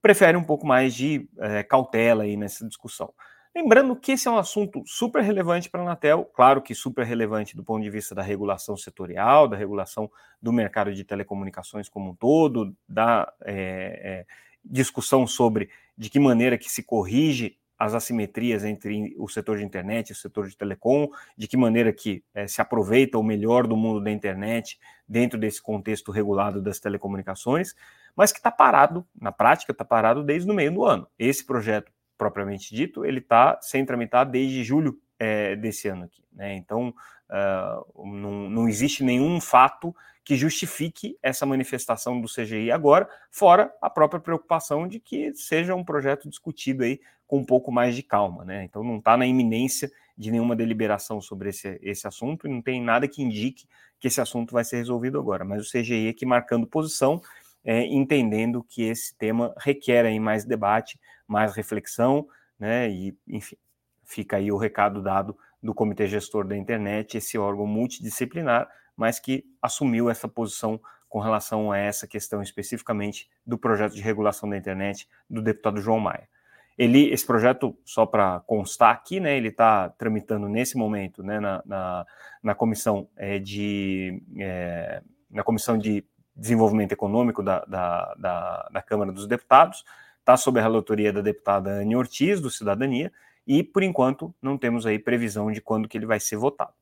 prefere 0.00 0.36
um 0.36 0.44
pouco 0.44 0.64
mais 0.64 0.94
de 0.94 1.28
é, 1.40 1.64
cautela 1.64 2.22
aí 2.22 2.36
nessa 2.36 2.64
discussão. 2.64 3.12
Lembrando 3.56 3.96
que 3.96 4.12
esse 4.12 4.28
é 4.28 4.30
um 4.30 4.36
assunto 4.36 4.82
super 4.84 5.22
relevante 5.22 5.70
para 5.70 5.80
a 5.80 5.82
Anatel, 5.82 6.26
claro 6.26 6.60
que 6.60 6.74
super 6.74 7.06
relevante 7.06 7.56
do 7.56 7.64
ponto 7.64 7.82
de 7.82 7.88
vista 7.88 8.14
da 8.14 8.20
regulação 8.20 8.76
setorial, 8.76 9.48
da 9.48 9.56
regulação 9.56 10.10
do 10.42 10.52
mercado 10.52 10.92
de 10.92 11.02
telecomunicações 11.02 11.88
como 11.88 12.10
um 12.10 12.14
todo, 12.14 12.76
da 12.86 13.32
é, 13.46 13.54
é, 13.54 14.26
discussão 14.62 15.26
sobre 15.26 15.70
de 15.96 16.10
que 16.10 16.20
maneira 16.20 16.58
que 16.58 16.70
se 16.70 16.82
corrige 16.82 17.56
as 17.78 17.94
assimetrias 17.94 18.62
entre 18.62 19.14
o 19.16 19.26
setor 19.26 19.56
de 19.56 19.64
internet 19.64 20.10
e 20.10 20.12
o 20.12 20.16
setor 20.16 20.48
de 20.48 20.54
telecom, 20.54 21.08
de 21.34 21.48
que 21.48 21.56
maneira 21.56 21.94
que 21.94 22.22
é, 22.34 22.46
se 22.46 22.60
aproveita 22.60 23.16
o 23.16 23.22
melhor 23.22 23.66
do 23.66 23.74
mundo 23.74 24.04
da 24.04 24.10
internet 24.10 24.78
dentro 25.08 25.38
desse 25.38 25.62
contexto 25.62 26.12
regulado 26.12 26.60
das 26.60 26.78
telecomunicações, 26.78 27.74
mas 28.14 28.32
que 28.32 28.38
está 28.38 28.50
parado, 28.50 29.06
na 29.18 29.32
prática 29.32 29.72
está 29.72 29.84
parado 29.84 30.22
desde 30.22 30.50
o 30.50 30.54
meio 30.54 30.74
do 30.74 30.84
ano. 30.84 31.08
Esse 31.18 31.42
projeto 31.42 31.90
propriamente 32.16 32.74
dito, 32.74 33.04
ele 33.04 33.18
está 33.18 33.58
sem 33.60 33.84
tramitar 33.84 34.28
desde 34.28 34.64
julho 34.64 34.98
é, 35.18 35.56
desse 35.56 35.88
ano 35.88 36.04
aqui. 36.04 36.22
Né? 36.32 36.54
Então, 36.56 36.94
uh, 37.30 38.06
não, 38.06 38.50
não 38.50 38.68
existe 38.68 39.02
nenhum 39.02 39.40
fato 39.40 39.94
que 40.24 40.36
justifique 40.36 41.16
essa 41.22 41.46
manifestação 41.46 42.20
do 42.20 42.26
CGI 42.26 42.72
agora, 42.72 43.08
fora 43.30 43.72
a 43.80 43.88
própria 43.88 44.20
preocupação 44.20 44.88
de 44.88 44.98
que 44.98 45.32
seja 45.34 45.74
um 45.74 45.84
projeto 45.84 46.28
discutido 46.28 46.82
aí 46.82 47.00
com 47.26 47.38
um 47.38 47.44
pouco 47.44 47.70
mais 47.70 47.94
de 47.94 48.02
calma, 48.02 48.44
né? 48.44 48.64
Então 48.64 48.82
não 48.82 48.98
está 48.98 49.16
na 49.16 49.24
iminência 49.24 49.90
de 50.16 50.30
nenhuma 50.30 50.56
deliberação 50.56 51.20
sobre 51.20 51.50
esse, 51.50 51.78
esse 51.82 52.08
assunto 52.08 52.46
e 52.46 52.50
não 52.50 52.60
tem 52.60 52.82
nada 52.82 53.06
que 53.06 53.22
indique 53.22 53.66
que 54.00 54.08
esse 54.08 54.20
assunto 54.20 54.52
vai 54.52 54.64
ser 54.64 54.78
resolvido 54.78 55.18
agora. 55.18 55.44
Mas 55.44 55.66
o 55.66 55.70
CGI 55.70 56.08
aqui 56.08 56.26
marcando 56.26 56.66
posição, 56.66 57.20
é, 57.64 57.84
entendendo 57.86 58.64
que 58.68 58.82
esse 58.82 59.16
tema 59.16 59.54
requer 59.58 60.04
aí 60.06 60.18
mais 60.18 60.44
debate, 60.44 60.98
mais 61.26 61.54
reflexão, 61.54 62.28
né? 62.58 62.88
E, 62.88 63.16
enfim, 63.28 63.56
fica 64.04 64.36
aí 64.36 64.50
o 64.50 64.56
recado 64.56 65.02
dado 65.02 65.36
do 65.62 65.74
Comitê 65.74 66.06
Gestor 66.06 66.46
da 66.46 66.56
Internet, 66.56 67.16
esse 67.16 67.36
órgão 67.36 67.66
multidisciplinar, 67.66 68.68
mas 68.96 69.18
que 69.18 69.44
assumiu 69.60 70.08
essa 70.08 70.28
posição 70.28 70.80
com 71.08 71.20
relação 71.20 71.70
a 71.72 71.78
essa 71.78 72.06
questão 72.06 72.42
especificamente 72.42 73.28
do 73.46 73.58
projeto 73.58 73.94
de 73.94 74.02
regulação 74.02 74.48
da 74.48 74.56
internet 74.56 75.08
do 75.28 75.40
deputado 75.40 75.80
João 75.80 76.00
Maia. 76.00 76.28
Ele, 76.76 77.10
esse 77.10 77.26
projeto, 77.26 77.76
só 77.84 78.04
para 78.04 78.40
constar 78.40 78.92
aqui, 78.92 79.18
né, 79.18 79.36
ele 79.36 79.48
está 79.48 79.88
tramitando 79.88 80.48
nesse 80.48 80.76
momento 80.76 81.22
né, 81.22 81.40
na, 81.40 81.62
na, 81.64 82.06
na 82.42 82.54
comissão 82.54 83.08
é, 83.16 83.38
de 83.38 84.22
é, 84.38 85.02
na 85.30 85.42
comissão 85.42 85.78
de 85.78 86.04
desenvolvimento 86.34 86.92
econômico 86.92 87.42
da, 87.42 87.64
da, 87.64 88.14
da, 88.18 88.68
da 88.70 88.82
Câmara 88.82 89.10
dos 89.10 89.26
Deputados, 89.26 89.84
está 90.26 90.36
sob 90.36 90.58
a 90.58 90.62
relatoria 90.62 91.12
da 91.12 91.20
deputada 91.20 91.70
Anne 91.70 91.94
Ortiz, 91.94 92.40
do 92.40 92.50
Cidadania, 92.50 93.12
e, 93.46 93.62
por 93.62 93.84
enquanto, 93.84 94.34
não 94.42 94.58
temos 94.58 94.84
aí 94.84 94.98
previsão 94.98 95.52
de 95.52 95.60
quando 95.60 95.88
que 95.88 95.96
ele 95.96 96.04
vai 96.04 96.18
ser 96.18 96.36
votado. 96.36 96.72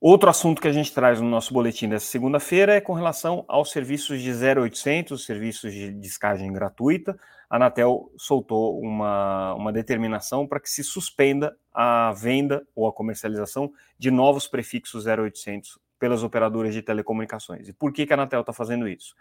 Outro 0.00 0.30
assunto 0.30 0.62
que 0.62 0.68
a 0.68 0.72
gente 0.72 0.94
traz 0.94 1.20
no 1.20 1.28
nosso 1.28 1.52
boletim 1.52 1.90
dessa 1.90 2.06
segunda-feira 2.06 2.74
é 2.74 2.80
com 2.80 2.94
relação 2.94 3.44
aos 3.48 3.70
serviços 3.70 4.22
de 4.22 4.30
0800, 4.32 5.22
serviços 5.24 5.74
de 5.74 5.92
descagem 5.92 6.50
gratuita. 6.52 7.18
A 7.50 7.56
Anatel 7.56 8.10
soltou 8.16 8.80
uma, 8.80 9.54
uma 9.54 9.72
determinação 9.72 10.46
para 10.46 10.60
que 10.60 10.70
se 10.70 10.82
suspenda 10.82 11.54
a 11.72 12.12
venda 12.12 12.66
ou 12.74 12.86
a 12.86 12.92
comercialização 12.92 13.70
de 13.98 14.10
novos 14.10 14.46
prefixos 14.48 15.06
0800 15.06 15.78
pelas 15.98 16.22
operadoras 16.22 16.72
de 16.72 16.82
telecomunicações. 16.82 17.68
E 17.68 17.72
por 17.72 17.92
que, 17.92 18.06
que 18.06 18.12
a 18.12 18.16
Anatel 18.16 18.40
está 18.40 18.52
fazendo 18.52 18.88
isso? 18.88 19.14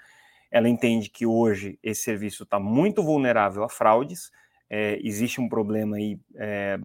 Ela 0.56 0.70
entende 0.70 1.10
que 1.10 1.26
hoje 1.26 1.78
esse 1.84 2.04
serviço 2.04 2.44
está 2.44 2.58
muito 2.58 3.04
vulnerável 3.04 3.62
a 3.62 3.68
fraudes, 3.68 4.32
é, 4.70 4.98
existe 5.04 5.42
um 5.42 5.50
problema 5.50 5.98
aí 5.98 6.18
é, 6.34 6.80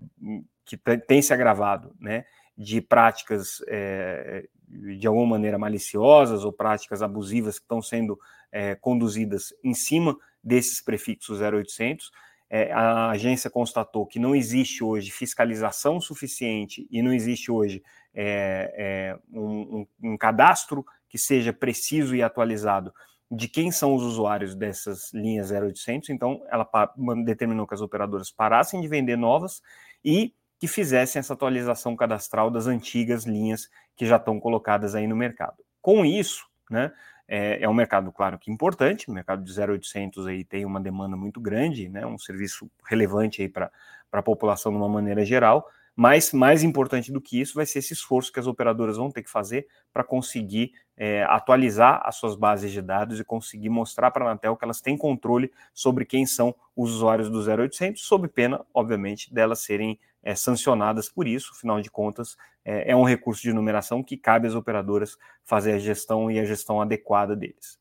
que 0.64 0.76
tem 1.06 1.22
se 1.22 1.32
agravado, 1.32 1.94
né, 2.00 2.24
de 2.58 2.80
práticas 2.80 3.62
é, 3.68 4.48
de 4.66 5.06
alguma 5.06 5.24
maneira 5.24 5.56
maliciosas 5.56 6.44
ou 6.44 6.52
práticas 6.52 7.00
abusivas 7.00 7.60
que 7.60 7.64
estão 7.64 7.80
sendo 7.80 8.18
é, 8.50 8.74
conduzidas 8.74 9.54
em 9.62 9.72
cima 9.72 10.18
desses 10.42 10.80
prefixos 10.80 11.40
0800. 11.40 12.10
É, 12.50 12.72
a 12.72 13.10
agência 13.10 13.48
constatou 13.48 14.04
que 14.04 14.18
não 14.18 14.34
existe 14.34 14.82
hoje 14.82 15.12
fiscalização 15.12 16.00
suficiente 16.00 16.88
e 16.90 17.00
não 17.02 17.12
existe 17.12 17.52
hoje 17.52 17.84
é, 18.12 19.16
um, 19.32 19.86
um, 20.02 20.12
um 20.14 20.18
cadastro 20.18 20.84
que 21.08 21.18
seja 21.18 21.52
preciso 21.52 22.16
e 22.16 22.22
atualizado 22.22 22.92
de 23.30 23.46
quem 23.46 23.70
são 23.70 23.94
os 23.94 24.02
usuários 24.02 24.54
dessas 24.56 25.12
linhas 25.12 25.50
0800, 25.52 26.10
então 26.10 26.42
ela 26.50 26.68
determinou 27.24 27.66
que 27.66 27.74
as 27.74 27.80
operadoras 27.80 28.30
parassem 28.30 28.80
de 28.80 28.88
vender 28.88 29.16
novas 29.16 29.62
e 30.04 30.34
que 30.58 30.66
fizessem 30.66 31.20
essa 31.20 31.32
atualização 31.32 31.94
cadastral 31.94 32.50
das 32.50 32.66
antigas 32.66 33.24
linhas 33.24 33.70
que 33.96 34.04
já 34.04 34.16
estão 34.16 34.40
colocadas 34.40 34.94
aí 34.94 35.06
no 35.06 35.16
mercado. 35.16 35.56
Com 35.80 36.04
isso, 36.04 36.44
né, 36.68 36.92
é, 37.26 37.62
é 37.62 37.68
um 37.68 37.72
mercado, 37.72 38.10
claro, 38.10 38.38
que 38.38 38.50
importante, 38.50 39.08
o 39.08 39.12
mercado 39.12 39.44
de 39.44 39.60
0800 39.60 40.26
aí 40.26 40.44
tem 40.44 40.64
uma 40.64 40.80
demanda 40.80 41.16
muito 41.16 41.40
grande, 41.40 41.88
né, 41.88 42.04
um 42.04 42.18
serviço 42.18 42.68
relevante 42.84 43.40
aí 43.40 43.48
para 43.48 43.70
a 44.12 44.22
população 44.22 44.72
de 44.72 44.78
uma 44.78 44.88
maneira 44.88 45.24
geral, 45.24 45.66
mas 45.94 46.32
mais 46.32 46.62
importante 46.62 47.12
do 47.12 47.20
que 47.20 47.40
isso 47.40 47.54
vai 47.54 47.66
ser 47.66 47.78
esse 47.78 47.92
esforço 47.92 48.32
que 48.32 48.40
as 48.40 48.46
operadoras 48.46 48.96
vão 48.96 49.10
ter 49.10 49.22
que 49.22 49.30
fazer 49.30 49.66
para 49.92 50.02
conseguir 50.02 50.72
é, 51.02 51.22
atualizar 51.22 52.02
as 52.04 52.16
suas 52.16 52.36
bases 52.36 52.70
de 52.70 52.82
dados 52.82 53.18
e 53.18 53.24
conseguir 53.24 53.70
mostrar 53.70 54.10
para 54.10 54.22
a 54.22 54.28
Anatel 54.28 54.54
que 54.54 54.62
elas 54.62 54.82
têm 54.82 54.98
controle 54.98 55.50
sobre 55.72 56.04
quem 56.04 56.26
são 56.26 56.54
os 56.76 56.92
usuários 56.92 57.30
do 57.30 57.40
0800, 57.40 58.02
sob 58.02 58.28
pena, 58.28 58.60
obviamente, 58.74 59.32
delas 59.32 59.60
serem 59.60 59.98
é, 60.22 60.34
sancionadas 60.34 61.08
por 61.08 61.26
isso. 61.26 61.52
Afinal 61.56 61.80
de 61.80 61.90
contas, 61.90 62.36
é, 62.62 62.90
é 62.90 62.94
um 62.94 63.02
recurso 63.02 63.40
de 63.40 63.50
numeração 63.50 64.02
que 64.02 64.14
cabe 64.14 64.46
às 64.46 64.54
operadoras 64.54 65.16
fazer 65.42 65.72
a 65.72 65.78
gestão 65.78 66.30
e 66.30 66.38
a 66.38 66.44
gestão 66.44 66.82
adequada 66.82 67.34
deles. 67.34 67.80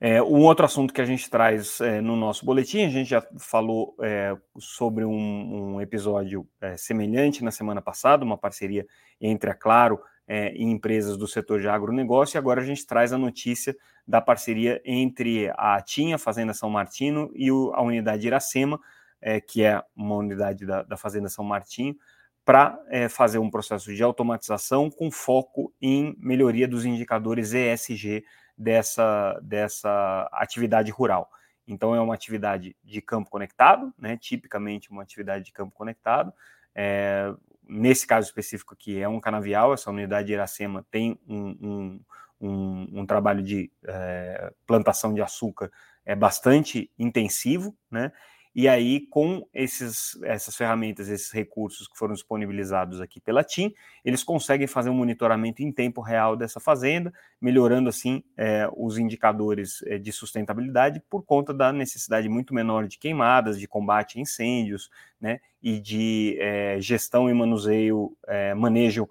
É, 0.00 0.22
um 0.22 0.42
outro 0.42 0.64
assunto 0.64 0.92
que 0.92 1.02
a 1.02 1.06
gente 1.06 1.28
traz 1.28 1.82
é, 1.82 2.00
no 2.00 2.16
nosso 2.16 2.46
boletim, 2.46 2.84
a 2.84 2.88
gente 2.88 3.10
já 3.10 3.22
falou 3.38 3.94
é, 4.00 4.34
sobre 4.58 5.04
um, 5.04 5.74
um 5.74 5.80
episódio 5.82 6.48
é, 6.62 6.78
semelhante 6.78 7.44
na 7.44 7.50
semana 7.50 7.82
passada, 7.82 8.24
uma 8.24 8.38
parceria 8.38 8.86
entre 9.20 9.50
a 9.50 9.54
Claro 9.54 10.00
é, 10.26 10.48
em 10.48 10.70
empresas 10.70 11.16
do 11.16 11.28
setor 11.28 11.60
de 11.60 11.68
agronegócio, 11.68 12.36
e 12.36 12.38
agora 12.38 12.60
a 12.60 12.64
gente 12.64 12.86
traz 12.86 13.12
a 13.12 13.18
notícia 13.18 13.76
da 14.06 14.20
parceria 14.20 14.80
entre 14.84 15.50
a 15.56 15.80
TIM, 15.80 16.12
a 16.12 16.18
Fazenda 16.18 16.52
São 16.52 16.70
Martino, 16.70 17.30
e 17.34 17.50
o, 17.50 17.72
a 17.74 17.82
unidade 17.82 18.26
Iracema, 18.26 18.80
é, 19.20 19.40
que 19.40 19.62
é 19.62 19.82
uma 19.94 20.16
unidade 20.16 20.66
da, 20.66 20.82
da 20.82 20.96
Fazenda 20.96 21.28
São 21.28 21.44
Martinho, 21.44 21.96
para 22.44 22.80
é, 22.88 23.08
fazer 23.08 23.38
um 23.38 23.50
processo 23.50 23.92
de 23.92 24.02
automatização 24.02 24.88
com 24.88 25.10
foco 25.10 25.74
em 25.82 26.14
melhoria 26.18 26.68
dos 26.68 26.84
indicadores 26.84 27.52
ESG 27.52 28.24
dessa, 28.56 29.38
dessa 29.42 30.28
atividade 30.32 30.92
rural. 30.92 31.28
Então, 31.66 31.94
é 31.94 32.00
uma 32.00 32.14
atividade 32.14 32.76
de 32.84 33.02
campo 33.02 33.28
conectado, 33.28 33.92
né, 33.98 34.16
tipicamente 34.16 34.90
uma 34.90 35.02
atividade 35.02 35.44
de 35.44 35.52
campo 35.52 35.74
conectado. 35.74 36.32
É, 36.72 37.34
nesse 37.68 38.06
caso 38.06 38.26
específico 38.26 38.74
aqui, 38.74 39.00
é 39.00 39.08
um 39.08 39.20
canavial, 39.20 39.74
essa 39.74 39.90
unidade 39.90 40.28
de 40.28 40.34
Iracema 40.34 40.86
tem 40.90 41.18
um, 41.28 41.56
um, 41.60 42.00
um, 42.40 43.00
um 43.00 43.06
trabalho 43.06 43.42
de 43.42 43.70
é, 43.86 44.52
plantação 44.66 45.12
de 45.12 45.22
açúcar 45.22 45.70
é 46.04 46.14
bastante 46.14 46.90
intensivo, 46.96 47.76
né? 47.90 48.12
E 48.58 48.66
aí, 48.68 49.06
com 49.08 49.46
esses, 49.52 50.18
essas 50.22 50.56
ferramentas, 50.56 51.10
esses 51.10 51.30
recursos 51.30 51.86
que 51.86 51.98
foram 51.98 52.14
disponibilizados 52.14 53.02
aqui 53.02 53.20
pela 53.20 53.44
TIM, 53.44 53.74
eles 54.02 54.24
conseguem 54.24 54.66
fazer 54.66 54.88
um 54.88 54.94
monitoramento 54.94 55.62
em 55.62 55.70
tempo 55.70 56.00
real 56.00 56.34
dessa 56.34 56.58
fazenda, 56.58 57.12
melhorando 57.38 57.90
assim 57.90 58.24
é, 58.34 58.66
os 58.74 58.96
indicadores 58.96 59.82
é, 59.82 59.98
de 59.98 60.10
sustentabilidade 60.10 61.02
por 61.10 61.22
conta 61.22 61.52
da 61.52 61.70
necessidade 61.70 62.30
muito 62.30 62.54
menor 62.54 62.88
de 62.88 62.98
queimadas, 62.98 63.60
de 63.60 63.68
combate 63.68 64.16
a 64.16 64.22
incêndios, 64.22 64.88
né, 65.20 65.38
e 65.62 65.78
de 65.78 66.38
é, 66.40 66.80
gestão 66.80 67.28
e 67.28 67.34
manuseio, 67.34 68.16
manejo 68.56 69.06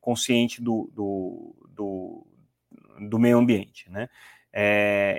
consciente 0.00 0.62
do, 0.62 0.88
do, 0.94 1.56
do, 1.70 2.26
do 3.08 3.18
meio 3.18 3.36
ambiente, 3.36 3.90
né. 3.90 4.08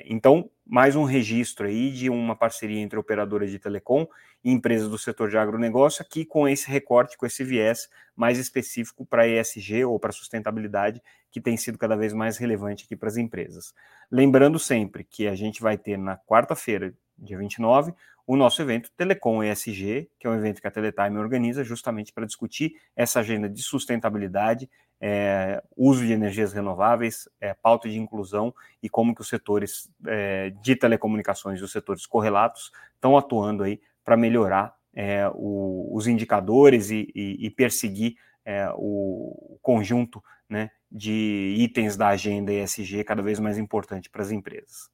Então, 0.05 0.49
mais 0.65 0.95
um 0.95 1.03
registro 1.03 1.67
aí 1.67 1.91
de 1.91 2.09
uma 2.09 2.35
parceria 2.35 2.79
entre 2.79 2.97
operadoras 2.97 3.51
de 3.51 3.59
telecom 3.59 4.07
e 4.43 4.49
empresas 4.49 4.89
do 4.89 4.97
setor 4.97 5.29
de 5.29 5.37
agronegócio, 5.37 6.01
aqui 6.01 6.23
com 6.23 6.47
esse 6.47 6.69
recorte, 6.69 7.17
com 7.17 7.25
esse 7.25 7.43
viés 7.43 7.89
mais 8.15 8.39
específico 8.39 9.05
para 9.05 9.27
ESG 9.27 9.83
ou 9.83 9.99
para 9.99 10.11
sustentabilidade, 10.11 11.01
que 11.29 11.41
tem 11.41 11.57
sido 11.57 11.77
cada 11.77 11.97
vez 11.97 12.13
mais 12.13 12.37
relevante 12.37 12.85
aqui 12.85 12.95
para 12.95 13.09
as 13.09 13.17
empresas. 13.17 13.73
Lembrando 14.09 14.57
sempre 14.57 15.03
que 15.03 15.27
a 15.27 15.35
gente 15.35 15.61
vai 15.61 15.77
ter 15.77 15.97
na 15.97 16.15
quarta-feira, 16.15 16.93
dia 17.17 17.37
29, 17.37 17.93
o 18.27 18.35
nosso 18.35 18.61
evento 18.61 18.91
Telecom 18.97 19.43
ESG, 19.43 20.09
que 20.19 20.25
é 20.25 20.29
um 20.29 20.35
evento 20.35 20.61
que 20.61 20.67
a 20.67 20.71
Teletime 20.71 21.17
organiza 21.17 21.63
justamente 21.63 22.11
para 22.11 22.25
discutir 22.25 22.73
essa 22.95 23.19
agenda 23.19 23.47
de 23.47 23.61
sustentabilidade 23.61 24.69
é, 24.99 25.61
uso 25.75 26.05
de 26.05 26.13
energias 26.13 26.53
renováveis, 26.53 27.29
é, 27.39 27.53
pauta 27.53 27.89
de 27.89 27.99
inclusão 27.99 28.53
e 28.81 28.89
como 28.89 29.13
que 29.13 29.21
os 29.21 29.27
setores 29.27 29.89
é, 30.07 30.51
de 30.61 30.75
telecomunicações 30.75 31.59
e 31.59 31.63
os 31.63 31.71
setores 31.71 32.05
correlatos 32.05 32.71
estão 32.95 33.17
atuando 33.17 33.63
aí 33.63 33.79
para 34.03 34.17
melhorar 34.17 34.75
é, 34.93 35.29
o, 35.33 35.89
os 35.93 36.07
indicadores 36.07 36.89
e, 36.89 37.11
e, 37.13 37.45
e 37.45 37.49
perseguir 37.49 38.15
é, 38.45 38.69
o 38.75 39.57
conjunto 39.61 40.23
né, 40.47 40.71
de 40.89 41.55
itens 41.57 41.97
da 41.97 42.09
agenda 42.09 42.53
ESG 42.53 43.03
cada 43.03 43.21
vez 43.21 43.39
mais 43.39 43.57
importante 43.57 44.09
para 44.09 44.21
as 44.21 44.31
empresas. 44.31 44.89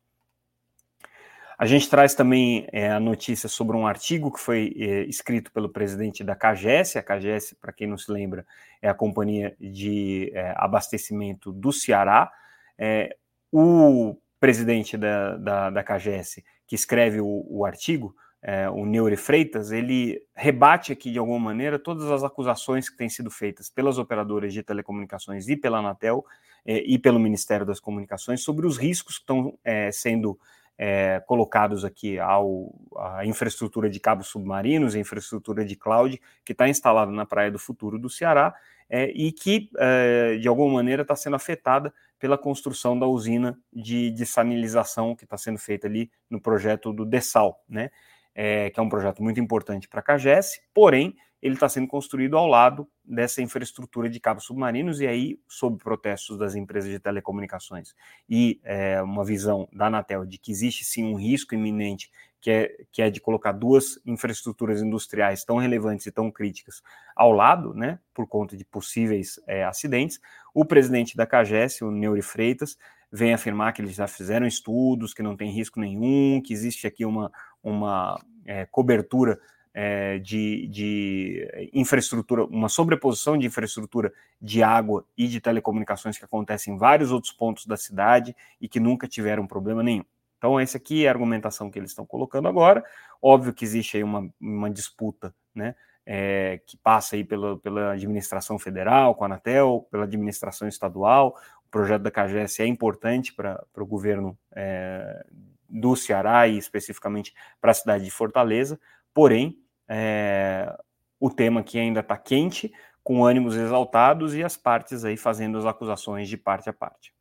A 1.61 1.67
gente 1.67 1.87
traz 1.87 2.15
também 2.15 2.67
é, 2.71 2.89
a 2.89 2.99
notícia 2.99 3.47
sobre 3.47 3.77
um 3.77 3.85
artigo 3.85 4.31
que 4.31 4.39
foi 4.39 4.75
é, 4.79 5.03
escrito 5.03 5.51
pelo 5.51 5.69
presidente 5.69 6.23
da 6.23 6.35
CAGES. 6.35 6.95
A 6.95 7.03
CAGES, 7.03 7.53
para 7.61 7.71
quem 7.71 7.85
não 7.85 7.99
se 7.99 8.11
lembra, 8.11 8.43
é 8.81 8.89
a 8.89 8.95
companhia 8.95 9.55
de 9.59 10.31
é, 10.33 10.55
abastecimento 10.57 11.51
do 11.51 11.71
Ceará. 11.71 12.31
É, 12.79 13.15
o 13.51 14.17
presidente 14.39 14.97
da, 14.97 15.37
da, 15.37 15.69
da 15.69 15.83
CAGES, 15.83 16.41
que 16.65 16.73
escreve 16.73 17.21
o, 17.21 17.45
o 17.47 17.63
artigo, 17.63 18.15
é, 18.41 18.67
o 18.67 18.83
Neure 18.83 19.15
Freitas, 19.15 19.71
ele 19.71 20.19
rebate 20.35 20.91
aqui 20.91 21.11
de 21.11 21.19
alguma 21.19 21.37
maneira 21.39 21.77
todas 21.77 22.09
as 22.09 22.23
acusações 22.23 22.89
que 22.89 22.97
têm 22.97 23.07
sido 23.07 23.29
feitas 23.29 23.69
pelas 23.69 23.99
operadoras 23.99 24.51
de 24.51 24.63
telecomunicações 24.63 25.47
e 25.47 25.55
pela 25.55 25.77
Anatel 25.77 26.25
e 26.65 26.97
pelo 26.97 27.19
Ministério 27.19 27.67
das 27.67 27.79
Comunicações 27.79 28.41
sobre 28.41 28.65
os 28.65 28.77
riscos 28.77 29.17
que 29.17 29.23
estão 29.23 29.57
sendo 29.91 30.39
é, 30.77 31.21
colocados 31.27 31.85
aqui 31.85 32.19
ao, 32.19 32.73
à 32.97 33.25
infraestrutura 33.25 33.89
de 33.89 33.99
cabos 33.99 34.27
submarinos, 34.27 34.95
a 34.95 34.99
infraestrutura 34.99 35.63
de 35.63 35.75
cloud 35.75 36.19
que 36.43 36.51
está 36.51 36.67
instalada 36.67 37.11
na 37.11 37.25
Praia 37.25 37.51
do 37.51 37.59
Futuro 37.59 37.99
do 37.99 38.09
Ceará 38.09 38.53
é, 38.89 39.11
e 39.11 39.31
que, 39.31 39.69
é, 39.77 40.37
de 40.37 40.47
alguma 40.47 40.73
maneira, 40.73 41.03
está 41.03 41.15
sendo 41.15 41.35
afetada 41.35 41.93
pela 42.19 42.37
construção 42.37 42.97
da 42.97 43.07
usina 43.07 43.57
de 43.71 44.11
dessalinização 44.11 45.15
que 45.15 45.23
está 45.23 45.37
sendo 45.37 45.57
feita 45.57 45.87
ali 45.87 46.11
no 46.29 46.41
projeto 46.41 46.91
do 46.91 47.05
Dessal, 47.05 47.63
né? 47.67 47.89
é, 48.35 48.69
que 48.69 48.79
é 48.79 48.83
um 48.83 48.89
projeto 48.89 49.21
muito 49.21 49.39
importante 49.39 49.87
para 49.87 49.99
a 49.99 50.03
CAGES, 50.03 50.61
porém, 50.73 51.15
ele 51.41 51.55
está 51.55 51.67
sendo 51.67 51.87
construído 51.87 52.37
ao 52.37 52.47
lado 52.47 52.87
dessa 53.03 53.41
infraestrutura 53.41 54.09
de 54.09 54.19
cabos 54.19 54.45
submarinos, 54.45 55.01
e 55.01 55.07
aí, 55.07 55.39
sob 55.47 55.77
protestos 55.77 56.37
das 56.37 56.55
empresas 56.55 56.89
de 56.89 56.99
telecomunicações 56.99 57.95
e 58.29 58.59
é, 58.63 59.01
uma 59.01 59.25
visão 59.25 59.67
da 59.73 59.87
Anatel 59.87 60.25
de 60.25 60.37
que 60.37 60.51
existe 60.51 60.85
sim 60.85 61.03
um 61.03 61.15
risco 61.15 61.55
iminente, 61.55 62.11
que 62.39 62.49
é, 62.49 62.75
que 62.91 63.01
é 63.01 63.09
de 63.09 63.19
colocar 63.19 63.51
duas 63.51 63.99
infraestruturas 64.05 64.81
industriais 64.81 65.43
tão 65.43 65.57
relevantes 65.57 66.05
e 66.05 66.11
tão 66.11 66.31
críticas 66.31 66.81
ao 67.15 67.31
lado, 67.31 67.73
né, 67.73 67.99
por 68.13 68.27
conta 68.27 68.55
de 68.55 68.65
possíveis 68.65 69.39
é, 69.47 69.63
acidentes, 69.63 70.19
o 70.53 70.65
presidente 70.65 71.15
da 71.15 71.25
CAGES, 71.25 71.81
o 71.81 71.91
Neuri 71.91 72.21
Freitas, 72.21 72.77
vem 73.11 73.33
afirmar 73.33 73.73
que 73.73 73.81
eles 73.81 73.93
já 73.93 74.07
fizeram 74.07 74.47
estudos, 74.47 75.13
que 75.13 75.21
não 75.21 75.35
tem 75.35 75.51
risco 75.51 75.79
nenhum, 75.79 76.41
que 76.41 76.53
existe 76.53 76.87
aqui 76.87 77.05
uma, 77.05 77.31
uma 77.61 78.19
é, 78.45 78.65
cobertura 78.65 79.39
é, 79.73 80.19
de, 80.19 80.67
de, 80.67 81.69
infraestrutura, 81.73 82.45
uma 82.45 82.69
sobreposição 82.69 83.37
de 83.37 83.47
infraestrutura 83.47 84.11
de 84.41 84.61
água 84.61 85.05
e 85.17 85.27
de 85.27 85.39
telecomunicações 85.39 86.17
que 86.17 86.25
acontece 86.25 86.69
em 86.69 86.77
vários 86.77 87.11
outros 87.11 87.31
pontos 87.31 87.65
da 87.65 87.77
cidade 87.77 88.35
e 88.59 88.67
que 88.67 88.79
nunca 88.79 89.07
tiveram 89.07 89.47
problema 89.47 89.81
nenhum. 89.81 90.03
Então, 90.37 90.59
essa 90.59 90.77
aqui 90.77 91.05
é 91.05 91.07
a 91.07 91.11
argumentação 91.11 91.69
que 91.69 91.77
eles 91.77 91.91
estão 91.91 92.05
colocando 92.05 92.47
agora. 92.47 92.83
Óbvio 93.21 93.53
que 93.53 93.63
existe 93.63 93.97
aí 93.97 94.03
uma, 94.03 94.27
uma 94.39 94.69
disputa, 94.69 95.33
né? 95.53 95.75
É, 96.03 96.59
que 96.65 96.75
passa 96.77 97.15
aí 97.15 97.23
pela, 97.23 97.59
pela 97.59 97.91
administração 97.91 98.57
federal, 98.57 99.13
com 99.13 99.23
a 99.23 99.27
Anatel, 99.27 99.87
pela 99.91 100.05
administração 100.05 100.67
estadual. 100.67 101.37
O 101.67 101.69
projeto 101.69 102.01
da 102.01 102.09
CAGES 102.09 102.59
é 102.59 102.65
importante 102.65 103.31
para 103.33 103.63
o 103.77 103.85
governo 103.85 104.35
é, 104.51 105.23
do 105.69 105.95
Ceará 105.95 106.47
e 106.47 106.57
especificamente 106.57 107.35
para 107.61 107.69
a 107.69 107.75
cidade 107.75 108.03
de 108.03 108.11
Fortaleza, 108.11 108.79
porém, 109.13 109.60
é, 109.93 110.73
o 111.19 111.29
tema 111.29 111.59
aqui 111.59 111.77
ainda 111.77 111.99
está 111.99 112.17
quente, 112.17 112.71
com 113.03 113.25
ânimos 113.25 113.57
exaltados 113.57 114.33
e 114.33 114.41
as 114.41 114.55
partes 114.55 115.03
aí 115.03 115.17
fazendo 115.17 115.57
as 115.57 115.65
acusações 115.65 116.29
de 116.29 116.37
parte 116.37 116.69
a 116.69 116.73
parte. 116.73 117.13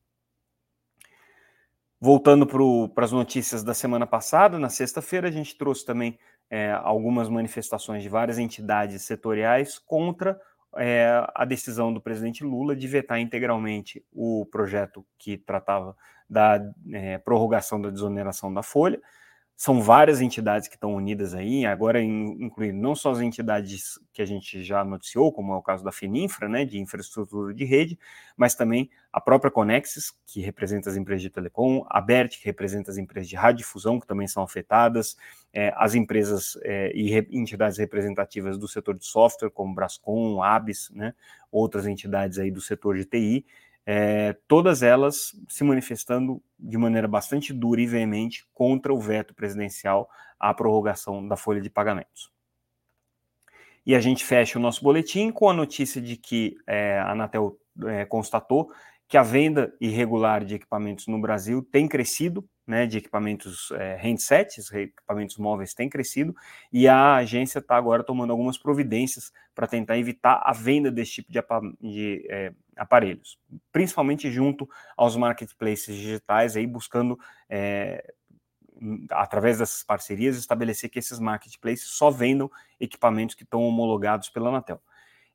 Voltando 2.00 2.46
para 2.94 3.04
as 3.04 3.10
notícias 3.12 3.64
da 3.64 3.74
semana 3.74 4.06
passada, 4.06 4.56
na 4.56 4.68
sexta-feira, 4.68 5.28
a 5.28 5.32
gente 5.32 5.58
trouxe 5.58 5.84
também 5.84 6.16
é, 6.48 6.70
algumas 6.70 7.28
manifestações 7.28 8.04
de 8.04 8.08
várias 8.08 8.38
entidades 8.38 9.02
setoriais 9.02 9.76
contra 9.76 10.40
é, 10.76 11.26
a 11.34 11.44
decisão 11.44 11.92
do 11.92 12.00
presidente 12.00 12.44
Lula 12.44 12.76
de 12.76 12.86
vetar 12.86 13.18
integralmente 13.18 14.04
o 14.12 14.46
projeto 14.46 15.04
que 15.18 15.36
tratava 15.36 15.96
da 16.28 16.60
é, 16.92 17.18
prorrogação 17.18 17.80
da 17.82 17.90
desoneração 17.90 18.54
da 18.54 18.62
folha. 18.62 19.00
São 19.60 19.82
várias 19.82 20.22
entidades 20.22 20.68
que 20.68 20.74
estão 20.74 20.94
unidas 20.94 21.34
aí, 21.34 21.66
agora 21.66 22.00
incluindo 22.00 22.78
não 22.80 22.94
só 22.94 23.10
as 23.10 23.20
entidades 23.20 24.00
que 24.10 24.22
a 24.22 24.24
gente 24.24 24.62
já 24.62 24.82
noticiou, 24.82 25.30
como 25.30 25.52
é 25.52 25.56
o 25.56 25.60
caso 25.60 25.84
da 25.84 25.92
Fininfra, 25.92 26.48
né, 26.48 26.64
de 26.64 26.78
infraestrutura 26.78 27.52
de 27.52 27.66
rede, 27.66 27.98
mas 28.38 28.54
também 28.54 28.88
a 29.12 29.20
própria 29.20 29.50
Conexis, 29.50 30.14
que 30.24 30.40
representa 30.40 30.88
as 30.88 30.96
empresas 30.96 31.20
de 31.20 31.28
telecom, 31.28 31.84
a 31.90 32.00
BERT, 32.00 32.38
que 32.38 32.46
representa 32.46 32.90
as 32.90 32.96
empresas 32.96 33.28
de 33.28 33.36
radiodifusão, 33.36 34.00
que 34.00 34.06
também 34.06 34.26
são 34.26 34.42
afetadas, 34.42 35.14
é, 35.52 35.74
as 35.76 35.94
empresas 35.94 36.58
é, 36.62 36.90
e 36.96 37.10
re, 37.10 37.28
entidades 37.30 37.76
representativas 37.76 38.56
do 38.56 38.66
setor 38.66 38.96
de 38.96 39.04
software, 39.04 39.50
como 39.50 39.74
Brascom, 39.74 40.42
Abis, 40.42 40.88
né, 40.94 41.12
outras 41.52 41.86
entidades 41.86 42.38
aí 42.38 42.50
do 42.50 42.62
setor 42.62 42.96
de 42.96 43.04
TI, 43.04 43.44
é, 43.86 44.36
todas 44.46 44.82
elas 44.82 45.34
se 45.48 45.64
manifestando 45.64 46.42
de 46.58 46.76
maneira 46.76 47.08
bastante 47.08 47.52
dura 47.52 47.80
e 47.80 47.86
veemente 47.86 48.46
contra 48.52 48.92
o 48.92 49.00
veto 49.00 49.34
presidencial 49.34 50.08
à 50.38 50.52
prorrogação 50.54 51.26
da 51.26 51.36
folha 51.36 51.60
de 51.60 51.70
pagamentos. 51.70 52.30
E 53.84 53.94
a 53.94 54.00
gente 54.00 54.24
fecha 54.24 54.58
o 54.58 54.62
nosso 54.62 54.84
boletim 54.84 55.32
com 55.32 55.48
a 55.48 55.54
notícia 55.54 56.00
de 56.00 56.16
que 56.16 56.56
é, 56.66 56.98
a 56.98 57.12
Anatel 57.12 57.58
é, 57.86 58.04
constatou 58.04 58.70
que 59.08 59.16
a 59.16 59.22
venda 59.22 59.74
irregular 59.80 60.44
de 60.44 60.54
equipamentos 60.54 61.08
no 61.08 61.20
Brasil 61.20 61.62
tem 61.62 61.88
crescido, 61.88 62.48
né, 62.70 62.86
de 62.86 62.98
equipamentos 62.98 63.72
é, 63.72 63.96
handsets, 63.96 64.72
equipamentos 64.72 65.36
móveis 65.36 65.74
tem 65.74 65.88
crescido, 65.88 66.34
e 66.72 66.86
a 66.86 67.16
agência 67.16 67.58
está 67.58 67.76
agora 67.76 68.04
tomando 68.04 68.30
algumas 68.30 68.56
providências 68.56 69.32
para 69.54 69.66
tentar 69.66 69.98
evitar 69.98 70.40
a 70.44 70.52
venda 70.52 70.88
desse 70.88 71.14
tipo 71.14 71.32
de, 71.32 71.42
de 71.80 72.26
é, 72.30 72.52
aparelhos, 72.76 73.40
principalmente 73.72 74.30
junto 74.30 74.70
aos 74.96 75.16
marketplaces 75.16 75.96
digitais, 75.96 76.56
aí 76.56 76.64
buscando, 76.64 77.18
é, 77.48 78.14
através 79.10 79.58
dessas 79.58 79.82
parcerias, 79.82 80.36
estabelecer 80.36 80.88
que 80.88 81.00
esses 81.00 81.18
marketplaces 81.18 81.88
só 81.88 82.08
vendam 82.08 82.48
equipamentos 82.78 83.34
que 83.34 83.42
estão 83.42 83.62
homologados 83.62 84.30
pela 84.30 84.48
Anatel. 84.48 84.80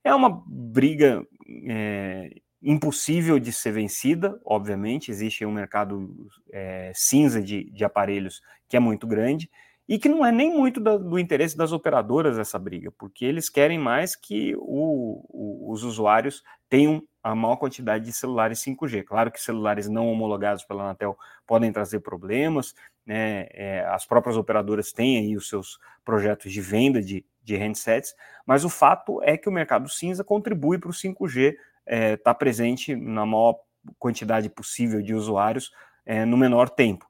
É 0.06 0.16
uma 0.16 0.42
briga 0.48 1.28
é, 1.68 2.30
impossível 2.66 3.38
de 3.38 3.54
ser 3.54 3.72
vencida, 3.72 4.42
obviamente, 4.44 5.12
existe 5.12 5.46
um 5.46 5.52
mercado 5.52 6.28
é, 6.52 6.92
cinza 6.96 7.40
de, 7.40 7.70
de 7.70 7.86
aparelhos 7.86 8.42
que 8.68 8.76
é 8.76 8.80
muito 8.80 9.06
grande, 9.06 9.50
e 9.88 10.00
que 10.00 10.10
não 10.10 10.26
é 10.26 10.32
nem 10.32 10.52
muito 10.52 10.80
da, 10.80 10.98
do 10.98 11.20
interesse 11.20 11.56
das 11.56 11.72
operadoras 11.72 12.40
essa 12.40 12.58
briga, 12.58 12.92
porque 12.98 13.24
eles 13.24 13.50
querem 13.50 13.78
mais 13.78 14.16
que 14.16 14.56
o, 14.58 15.24
o, 15.30 15.72
os 15.72 15.84
usuários 15.84 16.44
tenham 16.68 17.04
a 17.22 17.36
maior 17.36 17.58
quantidade 17.58 18.06
de 18.06 18.14
celulares 18.14 18.60
5G. 18.64 19.04
Claro 19.04 19.32
que 19.32 19.40
celulares 19.40 19.88
não 19.88 20.08
homologados 20.08 20.64
pela 20.64 20.84
Anatel 20.84 21.16
podem 21.46 21.72
trazer 21.72 22.00
problemas, 22.00 22.74
né? 23.06 23.48
É, 23.52 23.86
as 23.90 24.06
próprias 24.08 24.38
operadoras 24.38 24.92
têm 24.92 25.20
aí 25.20 25.38
os 25.38 25.48
seus 25.48 25.78
projetos 26.04 26.52
de 26.52 26.62
venda 26.62 27.02
de, 27.02 27.24
de 27.44 27.56
handsets, 27.56 28.16
mas 28.46 28.66
o 28.66 28.70
fato 28.70 29.22
é 29.22 29.38
que 29.38 29.48
o 29.50 29.52
mercado 29.52 29.88
cinza 29.88 30.24
contribui 30.24 30.80
para 30.80 30.90
o 30.90 30.94
5G 30.94 31.56
estar 31.86 31.96
é, 31.96 32.18
tá 32.18 32.34
presente 32.34 32.96
na 32.96 33.26
maior 33.26 33.56
quantidade 34.00 34.50
possível 34.50 35.02
de 35.02 35.14
usuários 35.14 35.72
é, 36.06 36.26
no 36.26 36.38
menor 36.38 36.70
tempo. 36.70 37.08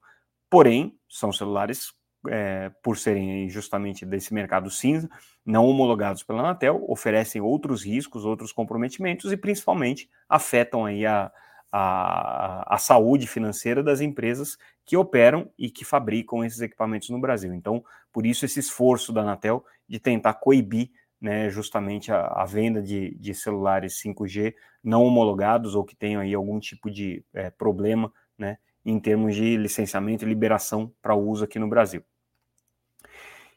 Porém, 0.50 0.98
são 1.10 1.32
celulares 1.32 1.94
é, 2.28 2.72
por 2.82 2.98
serem 2.98 3.50
justamente 3.50 4.06
desse 4.06 4.34
mercado 4.34 4.70
cinza, 4.70 5.10
não 5.46 5.66
homologados 5.66 6.24
pela 6.24 6.40
Anatel, 6.40 6.84
oferecem 6.88 7.42
outros 7.42 7.84
riscos, 7.84 8.26
outros 8.26 8.52
comprometimentos 8.52 9.32
e 9.32 9.38
principalmente 9.38 10.10
afetam 10.28 10.86
aí 10.86 11.06
a, 11.06 11.32
a, 11.72 12.76
a, 12.76 12.78
saúde 12.78 13.28
financeira 13.28 13.84
das 13.84 14.02
empresas 14.02 14.58
que 14.86 14.98
operam 14.98 15.52
e 15.58 15.70
que 15.70 15.86
fabricam 15.86 16.44
esses 16.44 16.62
equipamentos 16.62 17.10
no 17.10 17.20
Brasil. 17.20 17.54
Então, 17.54 17.84
por 18.12 18.26
isso 18.26 18.46
esse 18.46 18.60
esforço 18.60 19.14
da 19.14 19.22
Anatel 19.22 19.64
de 19.88 20.00
tentar 20.00 20.36
coibir 20.36 20.90
né, 21.26 21.50
justamente 21.50 22.12
a, 22.12 22.28
a 22.28 22.46
venda 22.46 22.84
de, 22.84 23.16
de, 23.16 23.34
celulares 23.34 24.00
5G 24.00 24.54
não 24.84 25.04
homologados 25.04 25.74
ou 25.74 25.84
que 25.84 25.96
tenham 25.96 26.22
aí 26.22 26.36
algum 26.36 26.60
tipo 26.60 26.88
de 26.88 27.26
é, 27.34 27.50
problema 27.50 28.14
né, 28.38 28.60
em 28.86 29.00
termos 29.00 29.34
de 29.34 29.58
licenciamento 29.58 30.24
e 30.24 30.30
liberação 30.30 30.94
para 31.02 31.16
uso 31.16 31.44
aqui 31.44 31.58
no 31.58 31.68
Brasil. 31.68 32.04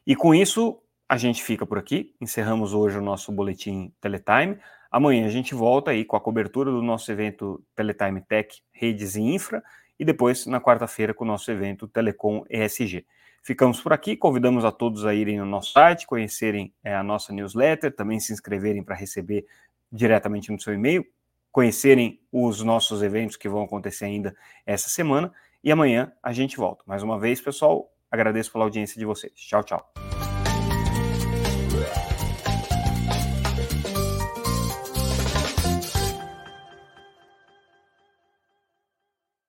E 0.03 0.15
com 0.15 0.33
isso, 0.33 0.81
a 1.07 1.15
gente 1.15 1.43
fica 1.43 1.63
por 1.63 1.77
aqui. 1.77 2.15
Encerramos 2.19 2.73
hoje 2.73 2.97
o 2.97 3.03
nosso 3.03 3.31
boletim 3.31 3.93
Teletime. 4.01 4.57
Amanhã 4.89 5.27
a 5.27 5.29
gente 5.29 5.53
volta 5.53 5.91
aí 5.91 6.03
com 6.03 6.15
a 6.15 6.19
cobertura 6.19 6.71
do 6.71 6.81
nosso 6.81 7.11
evento 7.11 7.63
Teletime 7.75 8.21
Tech, 8.21 8.63
Redes 8.71 9.15
e 9.15 9.21
Infra. 9.21 9.63
E 9.99 10.05
depois, 10.05 10.45
na 10.45 10.61
quarta-feira, 10.61 11.13
com 11.13 11.23
o 11.23 11.27
nosso 11.27 11.51
evento 11.51 11.87
Telecom 11.87 12.43
ESG. 12.49 13.05
Ficamos 13.43 13.81
por 13.81 13.93
aqui, 13.93 14.15
convidamos 14.15 14.63
a 14.63 14.71
todos 14.71 15.05
a 15.05 15.13
irem 15.13 15.37
no 15.37 15.45
nosso 15.45 15.71
site, 15.71 16.07
conhecerem 16.07 16.73
é, 16.83 16.95
a 16.95 17.03
nossa 17.03 17.33
newsletter, 17.33 17.93
também 17.95 18.19
se 18.19 18.33
inscreverem 18.33 18.83
para 18.83 18.95
receber 18.95 19.45
diretamente 19.91 20.51
no 20.51 20.59
seu 20.59 20.73
e-mail, 20.73 21.05
conhecerem 21.51 22.19
os 22.31 22.61
nossos 22.61 23.01
eventos 23.01 23.35
que 23.35 23.49
vão 23.49 23.63
acontecer 23.63 24.05
ainda 24.05 24.35
essa 24.65 24.89
semana. 24.89 25.31
E 25.63 25.71
amanhã 25.71 26.11
a 26.23 26.31
gente 26.31 26.57
volta. 26.57 26.83
Mais 26.85 27.03
uma 27.03 27.19
vez, 27.19 27.41
pessoal, 27.41 27.91
Agradeço 28.11 28.51
pela 28.51 28.63
audiência 28.63 28.97
de 28.97 29.05
vocês. 29.05 29.33
Tchau, 29.35 29.63
tchau. 29.63 30.08